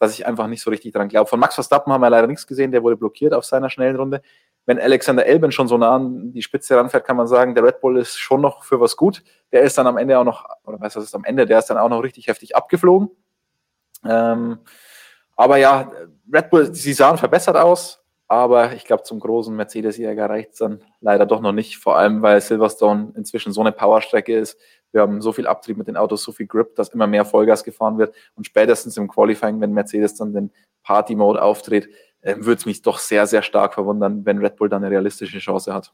dass 0.00 0.12
ich 0.12 0.26
einfach 0.26 0.48
nicht 0.48 0.60
so 0.60 0.70
richtig 0.70 0.92
dran 0.92 1.08
glaube. 1.08 1.28
Von 1.28 1.38
Max 1.38 1.54
Verstappen 1.54 1.92
haben 1.92 2.00
wir 2.00 2.10
leider 2.10 2.26
nichts 2.26 2.48
gesehen, 2.48 2.72
der 2.72 2.82
wurde 2.82 2.96
blockiert 2.96 3.32
auf 3.32 3.44
seiner 3.44 3.70
schnellen 3.70 3.96
Runde 3.96 4.22
wenn 4.66 4.78
Alexander 4.78 5.26
Elben 5.26 5.52
schon 5.52 5.68
so 5.68 5.76
nah 5.76 5.96
an 5.96 6.32
die 6.32 6.42
Spitze 6.42 6.76
ranfährt, 6.76 7.04
kann 7.04 7.16
man 7.16 7.26
sagen, 7.26 7.54
der 7.54 7.64
Red 7.64 7.80
Bull 7.80 7.98
ist 7.98 8.18
schon 8.18 8.40
noch 8.40 8.64
für 8.64 8.80
was 8.80 8.96
gut. 8.96 9.22
Der 9.52 9.62
ist 9.62 9.76
dann 9.76 9.86
am 9.86 9.98
Ende 9.98 10.18
auch 10.18 10.24
noch, 10.24 10.46
oder 10.64 10.80
was 10.80 10.96
ist 10.96 11.14
am 11.14 11.24
Ende, 11.24 11.46
der 11.46 11.58
ist 11.58 11.66
dann 11.66 11.78
auch 11.78 11.88
noch 11.88 12.02
richtig 12.02 12.28
heftig 12.28 12.56
abgeflogen. 12.56 13.10
Ähm, 14.04 14.58
aber 15.36 15.56
ja, 15.56 15.90
Red 16.32 16.50
Bull, 16.50 16.74
sie 16.74 16.92
sahen 16.92 17.18
verbessert 17.18 17.56
aus, 17.56 18.02
aber 18.26 18.72
ich 18.72 18.84
glaube, 18.84 19.02
zum 19.02 19.20
großen 19.20 19.54
Mercedes-Jäger 19.54 20.30
reicht 20.30 20.52
es 20.52 20.58
dann 20.58 20.82
leider 21.00 21.26
doch 21.26 21.40
noch 21.40 21.52
nicht, 21.52 21.78
vor 21.78 21.96
allem 21.96 22.22
weil 22.22 22.40
Silverstone 22.40 23.12
inzwischen 23.16 23.52
so 23.52 23.60
eine 23.60 23.72
Powerstrecke 23.72 24.36
ist. 24.36 24.58
Wir 24.92 25.02
haben 25.02 25.20
so 25.20 25.32
viel 25.32 25.46
Abtrieb 25.46 25.76
mit 25.76 25.88
den 25.88 25.96
Autos, 25.96 26.22
so 26.22 26.32
viel 26.32 26.46
Grip, 26.46 26.74
dass 26.76 26.88
immer 26.90 27.06
mehr 27.06 27.24
Vollgas 27.24 27.64
gefahren 27.64 27.98
wird. 27.98 28.14
Und 28.34 28.46
spätestens 28.46 28.96
im 28.96 29.08
Qualifying, 29.08 29.60
wenn 29.60 29.72
Mercedes 29.72 30.14
dann 30.14 30.32
den 30.32 30.52
Party-Mode 30.84 31.42
auftritt, 31.42 31.88
äh, 32.24 32.36
würde 32.38 32.58
es 32.58 32.66
mich 32.66 32.82
doch 32.82 32.98
sehr, 32.98 33.26
sehr 33.26 33.42
stark 33.42 33.74
verwundern, 33.74 34.24
wenn 34.24 34.38
Red 34.38 34.56
Bull 34.56 34.68
dann 34.68 34.82
eine 34.82 34.90
realistische 34.90 35.38
Chance 35.38 35.72
hat. 35.72 35.92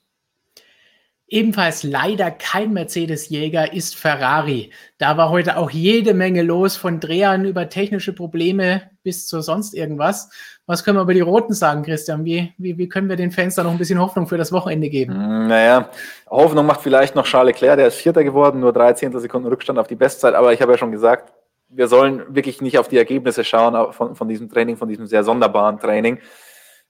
Ebenfalls 1.32 1.84
leider 1.84 2.32
kein 2.32 2.72
Mercedes-Jäger 2.72 3.72
ist 3.72 3.94
Ferrari. 3.94 4.70
Da 4.99 5.16
war 5.16 5.30
heute 5.30 5.56
auch 5.56 5.70
jede 5.70 6.12
Menge 6.12 6.42
los, 6.42 6.76
von 6.76 6.99
Drehern 6.99 7.44
über 7.44 7.68
technische 7.68 8.12
Probleme 8.12 8.90
bis 9.04 9.28
zu 9.28 9.40
sonst 9.40 9.72
irgendwas. 9.72 10.30
Was 10.66 10.82
können 10.82 10.99
wir 10.99 11.02
über 11.02 11.14
die 11.14 11.20
Roten 11.20 11.52
sagen, 11.52 11.84
Christian? 11.84 12.25
Wie, 12.25 12.52
wie, 12.58 12.78
wie 12.78 12.88
können 12.88 13.08
wir 13.08 13.14
den 13.14 13.30
Fans 13.30 13.54
da 13.54 13.62
noch 13.62 13.70
ein 13.70 13.78
bisschen 13.78 14.00
Hoffnung 14.00 14.26
für 14.26 14.38
das 14.38 14.50
Wochenende 14.50 14.88
geben? 14.88 15.14
Hm, 15.14 15.46
naja, 15.46 15.90
Hoffnung 16.28 16.66
macht 16.66 16.82
vielleicht 16.82 17.14
noch 17.14 17.26
Charles 17.26 17.54
Leclerc, 17.54 17.76
der 17.76 17.88
ist 17.88 17.96
Vierter 17.96 18.25
geworden, 18.25 18.58
nur 18.58 18.72
drei 18.72 18.92
Sekunden 18.92 19.46
Rückstand 19.46 19.78
auf 19.78 19.87
die 19.87 19.96
Bestzeit. 19.96 20.34
Aber 20.34 20.52
ich 20.52 20.60
habe 20.60 20.72
ja 20.72 20.78
schon 20.78 20.90
gesagt, 20.90 21.32
wir 21.71 21.89
sollen 21.89 22.35
wirklich 22.35 22.61
nicht 22.61 22.79
auf 22.79 22.89
die 22.89 22.99
Ergebnisse 22.99 23.45
schauen 23.45 23.93
von, 23.93 24.15
von 24.15 24.29
diesem 24.29 24.49
Training, 24.49 24.77
von 24.77 24.89
diesem 24.89 25.07
sehr 25.07 25.25
sonderbaren 25.25 25.79
Training. 25.79 26.19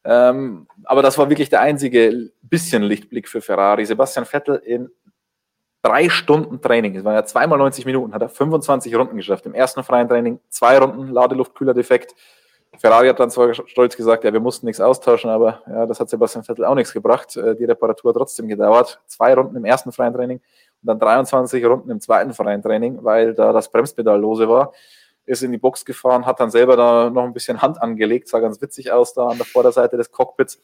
Ähm, 0.05 0.67
aber 0.85 1.03
das 1.03 1.19
war 1.19 1.29
wirklich 1.29 1.51
der 1.51 1.61
einzige 1.61 2.33
bisschen 2.43 2.83
Lichtblick 2.83 3.29
für 3.29 3.43
Ferrari. 3.43 3.85
Sebastian 3.85 4.25
Vettel 4.25 4.57
in 4.57 4.91
drei 5.83 6.09
Stunden 6.09 6.61
Training, 6.61 6.97
es 6.97 7.05
waren 7.05 7.15
ja 7.15 7.25
zweimal 7.25 7.59
90 7.59 7.85
Minuten, 7.87 8.15
hat 8.15 8.23
er 8.23 8.29
25 8.29 8.95
Runden 8.95 9.17
geschafft. 9.17 9.47
Im 9.47 9.55
ersten 9.55 9.85
freien 9.85 10.09
Training 10.09 10.41
zwei 10.49 10.79
Runden 10.79 11.09
Ladeluftkühler-Defekt. 11.09 12.15
Ferrari 12.79 13.09
hat 13.09 13.19
dann 13.19 13.31
zwar 13.31 13.53
stolz 13.53 13.97
gesagt, 13.97 14.25
ja, 14.25 14.33
wir 14.33 14.41
mussten 14.41 14.67
nichts 14.67 14.81
austauschen, 14.81 15.29
aber 15.29 15.61
ja, 15.67 15.87
das 15.87 16.01
hat 16.01 16.09
Sebastian 16.09 16.45
Vettel 16.45 16.65
auch 16.65 16.75
nichts 16.75 16.93
gebracht. 16.93 17.37
Äh, 17.37 17.57
die 17.57 17.65
Reparatur 17.65 18.11
hat 18.11 18.17
trotzdem 18.17 18.49
gedauert. 18.49 19.01
Zwei 19.07 19.35
Runden 19.35 19.57
im 19.57 19.65
ersten 19.65 19.93
freien 19.93 20.15
Training 20.15 20.41
und 20.83 20.87
dann 20.87 20.99
23 20.99 21.65
Runden 21.65 21.91
im 21.91 22.01
zweiten 22.01 22.33
freien 22.33 22.63
Training, 22.63 22.99
weil 23.03 23.35
da 23.35 23.53
das 23.53 23.71
Bremspedal 23.71 24.21
lose 24.21 24.49
war. 24.49 24.73
Ist 25.27 25.43
in 25.43 25.53
die 25.53 25.59
Box 25.59 25.85
gefahren, 25.85 26.27
hat 26.27 26.41
dann 26.41 26.51
selber 26.51 26.77
da 26.77 27.11
noch 27.11 27.25
ein 27.25 27.33
bisschen 27.33 27.63
Hand 27.63 27.81
angelegt, 27.81 28.29
sah 28.29 28.41
ganz 28.41 28.61
witzig 28.61 28.91
aus 28.91 29.15
da 29.15 29.29
an 29.29 29.37
der 29.37 29.47
Vorderseite 29.47 29.97
des 29.97 30.11
Cockpits. 30.11 30.61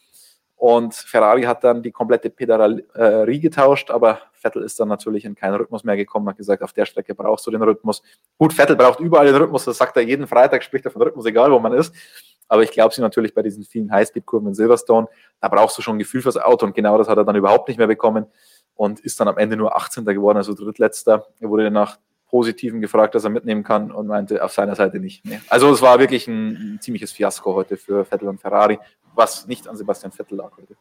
Und 0.57 0.95
Ferrari 0.95 1.43
hat 1.43 1.63
dann 1.65 1.83
die 1.83 1.93
komplette 1.93 2.31
Pedalerie 2.31 3.41
getauscht, 3.41 3.91
aber 3.91 4.21
Vettel 4.33 4.63
ist 4.63 4.81
dann 4.81 4.89
natürlich 4.89 5.27
in 5.27 5.35
keinen 5.35 5.55
Rhythmus 5.55 5.85
mehr 5.85 5.97
gekommen, 5.97 6.27
hat 6.31 6.39
gesagt, 6.39 6.63
auf 6.63 6.73
der 6.73 6.87
Strecke 6.87 7.15
brauchst 7.15 7.47
du 7.47 7.51
den 7.51 7.63
Rhythmus. 7.63 8.03
Gut, 8.39 8.55
Vettel 8.55 8.75
braucht 8.75 8.99
überall 8.99 9.27
den 9.27 9.37
Rhythmus, 9.37 9.67
das 9.67 9.77
sagt 9.77 9.97
er 9.99 10.03
jeden 10.03 10.27
Freitag, 10.27 10.65
spricht 10.65 10.87
er 10.87 10.91
von 10.91 11.03
Rhythmus, 11.03 11.27
egal 11.27 11.53
wo 11.53 11.59
man 11.59 11.75
ist. 11.75 11.95
Aber 12.49 12.63
ich 12.63 12.71
glaube 12.71 12.95
sie 12.95 13.03
natürlich 13.03 13.35
bei 13.35 13.43
diesen 13.43 13.65
vielen 13.65 13.93
Highspeed-Kurven 13.93 14.49
in 14.49 14.55
Silverstone, 14.55 15.09
da 15.41 15.49
brauchst 15.49 15.77
du 15.77 15.83
schon 15.83 15.97
ein 15.97 15.99
Gefühl 15.99 16.23
fürs 16.23 16.39
Auto 16.39 16.65
und 16.65 16.75
genau 16.75 16.97
das 16.97 17.09
hat 17.09 17.19
er 17.19 17.25
dann 17.25 17.37
überhaupt 17.37 17.69
nicht 17.69 17.77
mehr 17.77 17.87
bekommen 17.87 18.27
und 18.76 19.00
ist 19.00 19.18
dann 19.18 19.28
am 19.28 19.38
Ende 19.38 19.56
nur 19.56 19.76
18. 19.76 20.04
geworden, 20.04 20.37
also 20.37 20.54
drittletzter. 20.54 21.26
Er 21.40 21.49
wurde 21.49 21.71
nach 21.71 21.99
Positiven 22.28 22.80
gefragt, 22.80 23.14
dass 23.14 23.25
er 23.25 23.30
mitnehmen 23.30 23.62
kann 23.62 23.90
und 23.90 24.06
meinte 24.06 24.45
auf 24.45 24.52
seiner 24.52 24.75
Seite 24.75 25.00
nicht. 25.00 25.25
Nee. 25.25 25.40
Also 25.49 25.73
es 25.73 25.80
war 25.83 25.99
wirklich 25.99 26.28
ein, 26.28 26.75
ein 26.75 26.78
ziemliches 26.80 27.12
Fiasko 27.12 27.54
heute 27.54 27.76
für 27.76 28.04
Vettel 28.04 28.28
und 28.28 28.40
Ferrari, 28.40 28.78
was 29.14 29.47
nicht 29.47 29.68
an 29.68 29.76
Sebastian 29.76 30.12
Vettel 30.12 30.38
lag 30.38 30.50
heute. 30.56 30.75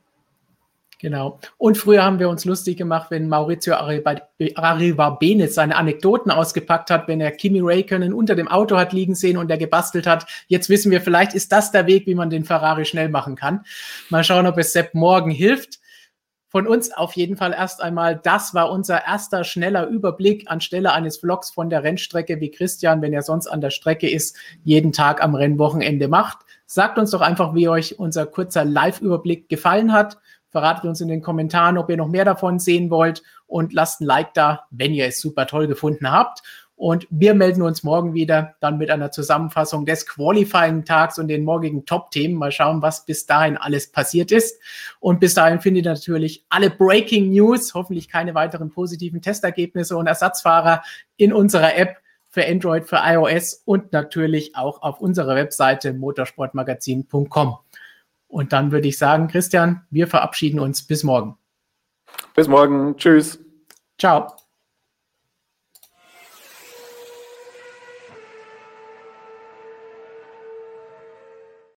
Genau. 0.99 1.39
Und 1.57 1.77
früher 1.77 2.03
haben 2.03 2.19
wir 2.19 2.29
uns 2.29 2.45
lustig 2.45 2.77
gemacht, 2.77 3.11
wenn 3.11 3.27
Maurizio 3.27 3.75
Arrivabene 3.75 5.49
seine 5.49 5.75
Anekdoten 5.75 6.31
ausgepackt 6.31 6.89
hat, 6.89 7.07
wenn 7.07 7.21
er 7.21 7.31
Kimi 7.31 7.59
Räikkönen 7.59 8.13
unter 8.13 8.33
dem 8.33 8.47
Auto 8.47 8.77
hat 8.77 8.93
liegen 8.93 9.13
sehen 9.13 9.37
und 9.37 9.51
er 9.51 9.57
gebastelt 9.57 10.07
hat. 10.07 10.25
Jetzt 10.47 10.69
wissen 10.69 10.91
wir, 10.91 11.01
vielleicht 11.01 11.33
ist 11.33 11.51
das 11.51 11.71
der 11.71 11.85
Weg, 11.85 12.07
wie 12.07 12.15
man 12.15 12.29
den 12.29 12.45
Ferrari 12.45 12.85
schnell 12.85 13.09
machen 13.09 13.35
kann. 13.35 13.65
Mal 14.09 14.23
schauen, 14.23 14.47
ob 14.47 14.57
es 14.57 14.73
Sepp 14.73 14.93
morgen 14.93 15.31
hilft 15.31 15.79
von 16.55 16.67
uns 16.67 16.89
auf 16.93 17.17
jeden 17.17 17.35
Fall 17.35 17.51
erst 17.51 17.81
einmal, 17.81 18.15
das 18.15 18.53
war 18.53 18.71
unser 18.71 19.05
erster 19.05 19.43
schneller 19.43 19.88
Überblick 19.88 20.50
anstelle 20.50 20.93
eines 20.93 21.17
Vlogs 21.17 21.51
von 21.51 21.69
der 21.69 21.83
Rennstrecke, 21.83 22.39
wie 22.39 22.50
Christian, 22.50 23.01
wenn 23.01 23.12
er 23.12 23.24
sonst 23.24 23.47
an 23.47 23.59
der 23.59 23.71
Strecke 23.71 24.09
ist, 24.09 24.38
jeden 24.63 24.93
Tag 24.93 25.21
am 25.21 25.35
Rennwochenende 25.35 26.07
macht. 26.07 26.45
Sagt 26.65 26.97
uns 26.97 27.12
doch 27.12 27.19
einfach, 27.19 27.55
wie 27.55 27.67
euch 27.67 28.00
unser 28.00 28.25
kurzer 28.25 28.63
Live-Überblick 28.63 29.50
gefallen 29.50 29.91
hat. 29.91 30.17
Verratet 30.47 30.85
uns 30.85 31.01
in 31.01 31.09
den 31.09 31.21
Kommentaren, 31.21 31.77
ob 31.77 31.89
ihr 31.89 31.97
noch 31.97 32.07
mehr 32.07 32.24
davon 32.24 32.57
sehen 32.57 32.89
wollt 32.89 33.21
und 33.47 33.74
lasst 33.74 34.00
ein 34.00 34.05
Like 34.05 34.33
da, 34.33 34.63
wenn 34.71 34.93
ihr 34.93 35.07
es 35.07 35.19
super 35.19 35.47
toll 35.47 35.67
gefunden 35.67 36.09
habt. 36.09 36.41
Und 36.77 37.08
wir 37.10 37.34
melden 37.34 37.62
uns 37.62 37.84
morgen 37.84 38.13
wieder 38.13 38.55
dann 38.60 38.77
mit 38.77 38.91
einer 38.91 39.10
Zusammenfassung 39.10 39.86
des 39.86 40.05
Qualifying-Tags 40.08 41.17
und 41.20 41.29
den 41.29 41.46
morgigen 41.46 41.86
Top-Themen. 41.86 42.36
Mal 42.36 42.51
schauen, 42.51 42.82
was 42.82 43.05
bis 43.05 43.25
dahin 43.25 43.55
alles 43.55 43.91
passiert 43.91 44.32
ist. 44.32 44.60
Und 45.00 45.22
bis 45.22 45.34
dahin 45.34 45.62
findet 45.62 45.86
ihr 45.86 45.91
natürlich 45.91 46.46
alle 46.50 46.70
Breaking 46.70 47.32
News, 47.32 47.74
hoffentlich 47.74 48.10
keine 48.10 48.36
weiteren 48.36 48.72
positiven 48.72 49.22
Testergebnisse 49.22 49.96
und 49.96 50.08
Ersatzfahrer 50.08 50.84
in 51.15 51.32
unserer 51.32 51.77
App 51.77 51.98
für 52.29 52.46
Android, 52.46 52.86
für 52.86 53.00
iOS 53.01 53.62
und 53.63 53.94
natürlich 53.94 54.58
auch 54.58 54.82
auf 54.82 55.00
unserer 55.00 55.36
Webseite 55.36 55.94
motorsportmagazin.com. 55.94 57.58
Und 58.27 58.51
dann 58.51 58.74
würde 58.74 58.89
ich 58.89 58.98
sagen, 58.98 59.29
Christian, 59.29 59.86
wir 59.89 60.08
verabschieden 60.08 60.60
uns 60.60 60.84
bis 60.84 61.05
morgen. 61.05 61.38
Bis 62.36 62.50
morgen. 62.50 62.98
Tschüss. 62.98 63.39
Ciao. 63.98 64.44